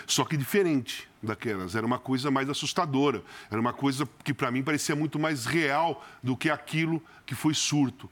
[0.06, 1.74] Só que diferente daquelas.
[1.74, 3.22] Era uma coisa mais assustadora.
[3.50, 7.54] Era uma coisa que, para mim, parecia muito mais real do que aquilo que foi
[7.54, 8.10] surto.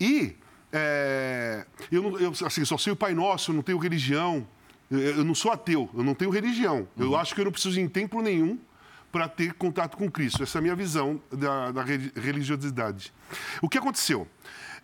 [0.00, 0.36] E
[0.72, 4.46] é, eu, eu assim, só sei o Pai Nosso, eu não tenho religião.
[4.90, 6.86] Eu, não sou ateu, eu não tenho religião.
[6.98, 8.58] Eu acho que eu não preciso ir em templo nenhum
[9.10, 10.42] para ter contato com Cristo.
[10.42, 13.12] Essa é a minha visão da, da re- religiosidade.
[13.62, 14.26] O que aconteceu?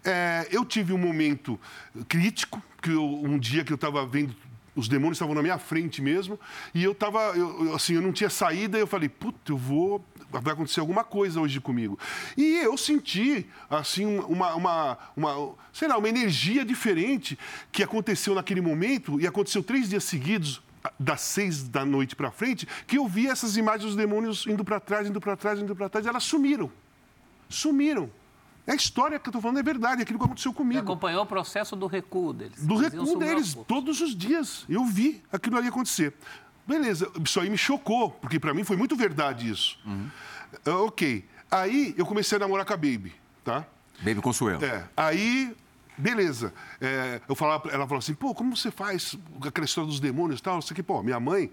[0.04, 1.60] É, eu tive um momento
[2.08, 4.34] crítico, que eu- um dia que eu estava vendo
[4.74, 6.38] os demônios estavam na minha frente mesmo,
[6.74, 7.32] e eu estava,
[7.74, 11.60] assim, eu não tinha saída, eu falei, puta, eu vou, vai acontecer alguma coisa hoje
[11.60, 11.98] comigo.
[12.36, 17.38] E eu senti, assim, uma, uma, uma, sei lá, uma energia diferente
[17.72, 20.62] que aconteceu naquele momento, e aconteceu três dias seguidos,
[20.98, 24.78] das seis da noite para frente, que eu vi essas imagens dos demônios indo para
[24.78, 26.70] trás, indo para trás, indo para trás, e elas sumiram.
[27.48, 28.10] Sumiram.
[28.68, 30.80] É a história que eu estou falando, é verdade, é aquilo que aconteceu Você comigo
[30.82, 32.62] acompanhou o processo do recuo deles.
[32.62, 34.66] do recuo deles, todos os dias.
[34.68, 36.12] Eu vi aquilo ali acontecer.
[36.66, 39.78] Beleza, isso aí me chocou, porque para mim foi muito verdade isso.
[40.66, 41.24] Ah, ok.
[41.50, 43.64] Aí eu comecei a namorar com a Baby, tá?
[44.00, 44.62] Baby Consuelo.
[44.62, 44.86] É.
[44.94, 45.56] Aí,
[45.96, 46.52] beleza.
[46.78, 50.40] É, eu falava, ela falou assim, pô, como você faz com aquela história dos demônios
[50.40, 50.58] e tal?
[50.58, 51.50] Isso aqui, pô, minha mãe,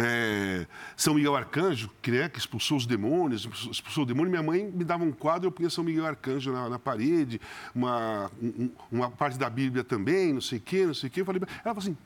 [0.00, 4.64] é, São Miguel Arcanjo, que, né, que expulsou os demônios, expulsou o demônio, minha mãe
[4.64, 7.40] me dava um quadro, eu punha São Miguel Arcanjo na, na parede,
[7.74, 11.12] uma, um- um- uma parte da Bíblia também, não sei o quê, não sei o
[11.12, 11.20] quê.
[11.20, 11.96] Eu falei, ela falou assim,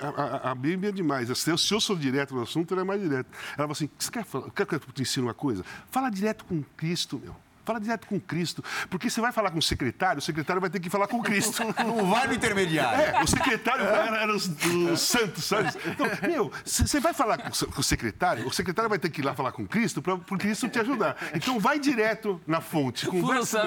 [0.00, 0.08] a,
[0.48, 1.28] a- a Bíblia é demais.
[1.38, 3.28] Se eu, sou direto no assunto, ela é mais direto.
[3.48, 4.24] Ela falou assim, você quer,
[4.54, 5.64] quer que eu te ensine uma coisa?
[5.90, 7.34] Fala direto com Cristo, meu.
[7.64, 8.64] Fala direto com Cristo.
[8.88, 11.62] Porque você vai falar com o secretário, o secretário vai ter que falar com Cristo.
[11.84, 13.16] Não vai no intermediário.
[13.16, 14.48] É, o secretário era, era os,
[14.92, 15.70] os santos, sabe?
[15.86, 19.20] Então, meu, você vai falar com, o- com o secretário, o secretário vai ter que
[19.20, 21.16] ir lá falar com Cristo para o Cristo te ajudar.
[21.34, 23.06] Então, vai direto na fonte.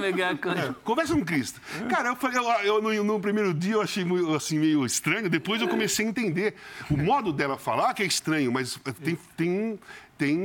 [0.01, 0.37] Miguel
[0.69, 1.61] É, conversa com Cristo.
[1.89, 5.29] Cara, eu, falei, eu, eu no, no primeiro dia eu achei meio, assim, meio estranho,
[5.29, 6.55] depois eu comecei a entender.
[6.89, 9.79] O modo dela falar que é estranho, mas tem, tem,
[10.23, 10.39] tem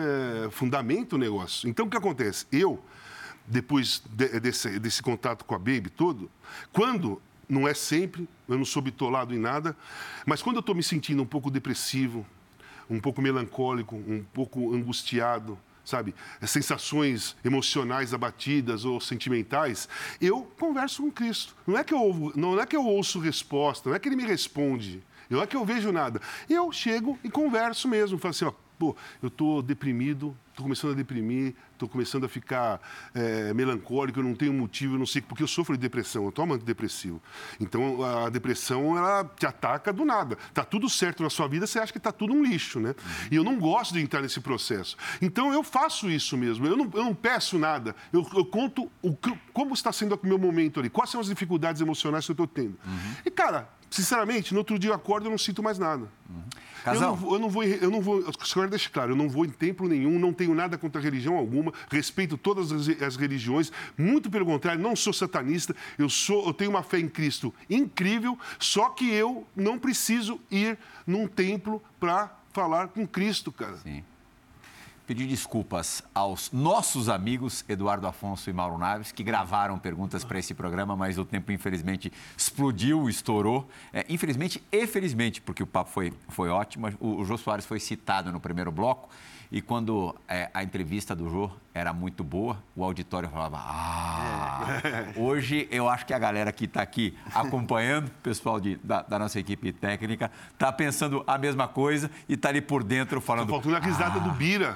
[0.00, 1.68] é, fundamento o negócio.
[1.68, 2.44] Então, o que acontece?
[2.50, 2.82] Eu,
[3.46, 6.28] depois de- desse, desse contato com a Baby todo,
[6.72, 9.76] quando, não é sempre, eu não sou bitolado em nada,
[10.26, 12.26] mas quando eu estou me sentindo um pouco depressivo,
[12.90, 16.14] um pouco melancólico, um pouco angustiado, sabe?
[16.44, 19.88] Sensações emocionais abatidas ou sentimentais,
[20.20, 21.54] eu converso com Cristo.
[21.64, 24.24] Não é que eu, não é que eu ouço resposta, não é que ele me
[24.24, 25.00] responde.
[25.30, 26.20] Não é que eu vejo nada.
[26.50, 28.18] Eu chego e converso mesmo.
[28.18, 28.52] Falo assim, ó,
[28.82, 32.80] pô, eu tô deprimido, tô começando a deprimir, tô começando a ficar
[33.14, 36.32] é, melancólico, eu não tenho motivo, eu não sei, porque eu sofro de depressão, eu
[36.32, 37.22] tomo antidepressivo.
[37.60, 40.36] Então, a depressão, ela te ataca do nada.
[40.52, 42.92] Tá tudo certo na sua vida, você acha que tá tudo um lixo, né?
[43.30, 44.96] E eu não gosto de entrar nesse processo.
[45.20, 49.16] Então, eu faço isso mesmo, eu não, eu não peço nada, eu, eu conto o,
[49.52, 52.48] como está sendo o meu momento ali, quais são as dificuldades emocionais que eu tô
[52.48, 52.76] tendo.
[52.84, 53.14] Uhum.
[53.24, 56.08] E, cara, sinceramente, no outro dia eu acordo e não sinto mais nada.
[56.28, 56.42] Uhum.
[56.84, 59.44] Eu não, eu não vou, eu não vou, eu quero deixar claro, eu não vou
[59.44, 64.28] em templo nenhum, não tenho nada contra religião alguma, respeito todas as, as, religiões, muito
[64.28, 68.88] pelo contrário, não sou satanista, eu sou, eu tenho uma fé em Cristo incrível, só
[68.88, 70.76] que eu não preciso ir
[71.06, 73.76] num templo para falar com Cristo, cara.
[73.76, 74.02] Sim
[75.12, 80.54] pedir desculpas aos nossos amigos Eduardo Afonso e Mauro Naves, que gravaram perguntas para esse
[80.54, 83.68] programa, mas o tempo, infelizmente, explodiu, estourou.
[83.92, 86.88] É, infelizmente e felizmente, porque o papo foi, foi ótimo.
[86.98, 89.10] O, o Jô Soares foi citado no primeiro bloco
[89.52, 94.80] e quando é, a entrevista do Jô era muito boa, o auditório falava, ah...
[94.82, 95.20] É.
[95.20, 99.18] Hoje, eu acho que a galera que está aqui acompanhando, o pessoal de, da, da,
[99.18, 103.48] nossa equipe técnica, está pensando a mesma coisa e está ali por dentro falando...
[103.48, 104.22] Tá faltando a risada ah.
[104.22, 104.74] do Bira.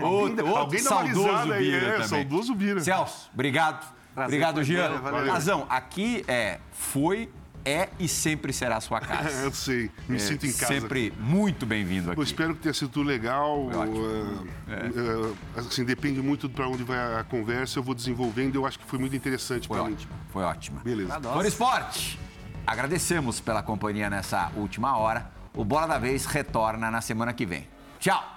[0.00, 2.08] outro, outro Alguém saudoso aí, Bira é, também.
[2.08, 2.80] Saudoso Bira.
[2.80, 3.96] Celso, obrigado.
[4.14, 5.00] Prazer, obrigado, Jean.
[5.32, 7.30] Razão, aqui é, foi
[7.66, 9.42] é e sempre será a sua casa.
[9.42, 10.72] eu sei, me é, sinto em casa.
[10.72, 12.20] Sempre muito bem-vindo aqui.
[12.20, 13.68] Eu espero que tenha sido tudo legal.
[14.68, 14.86] É.
[14.88, 18.54] uh, assim, depende muito para onde vai a conversa, eu vou desenvolvendo.
[18.54, 19.96] Eu acho que foi muito interessante para mim.
[20.30, 20.80] Foi ótimo.
[20.80, 21.20] Beleza.
[21.20, 22.18] Por Esporte,
[22.64, 25.30] agradecemos pela companhia nessa última hora.
[25.52, 27.66] O Bola da Vez retorna na semana que vem.
[27.98, 28.35] Tchau!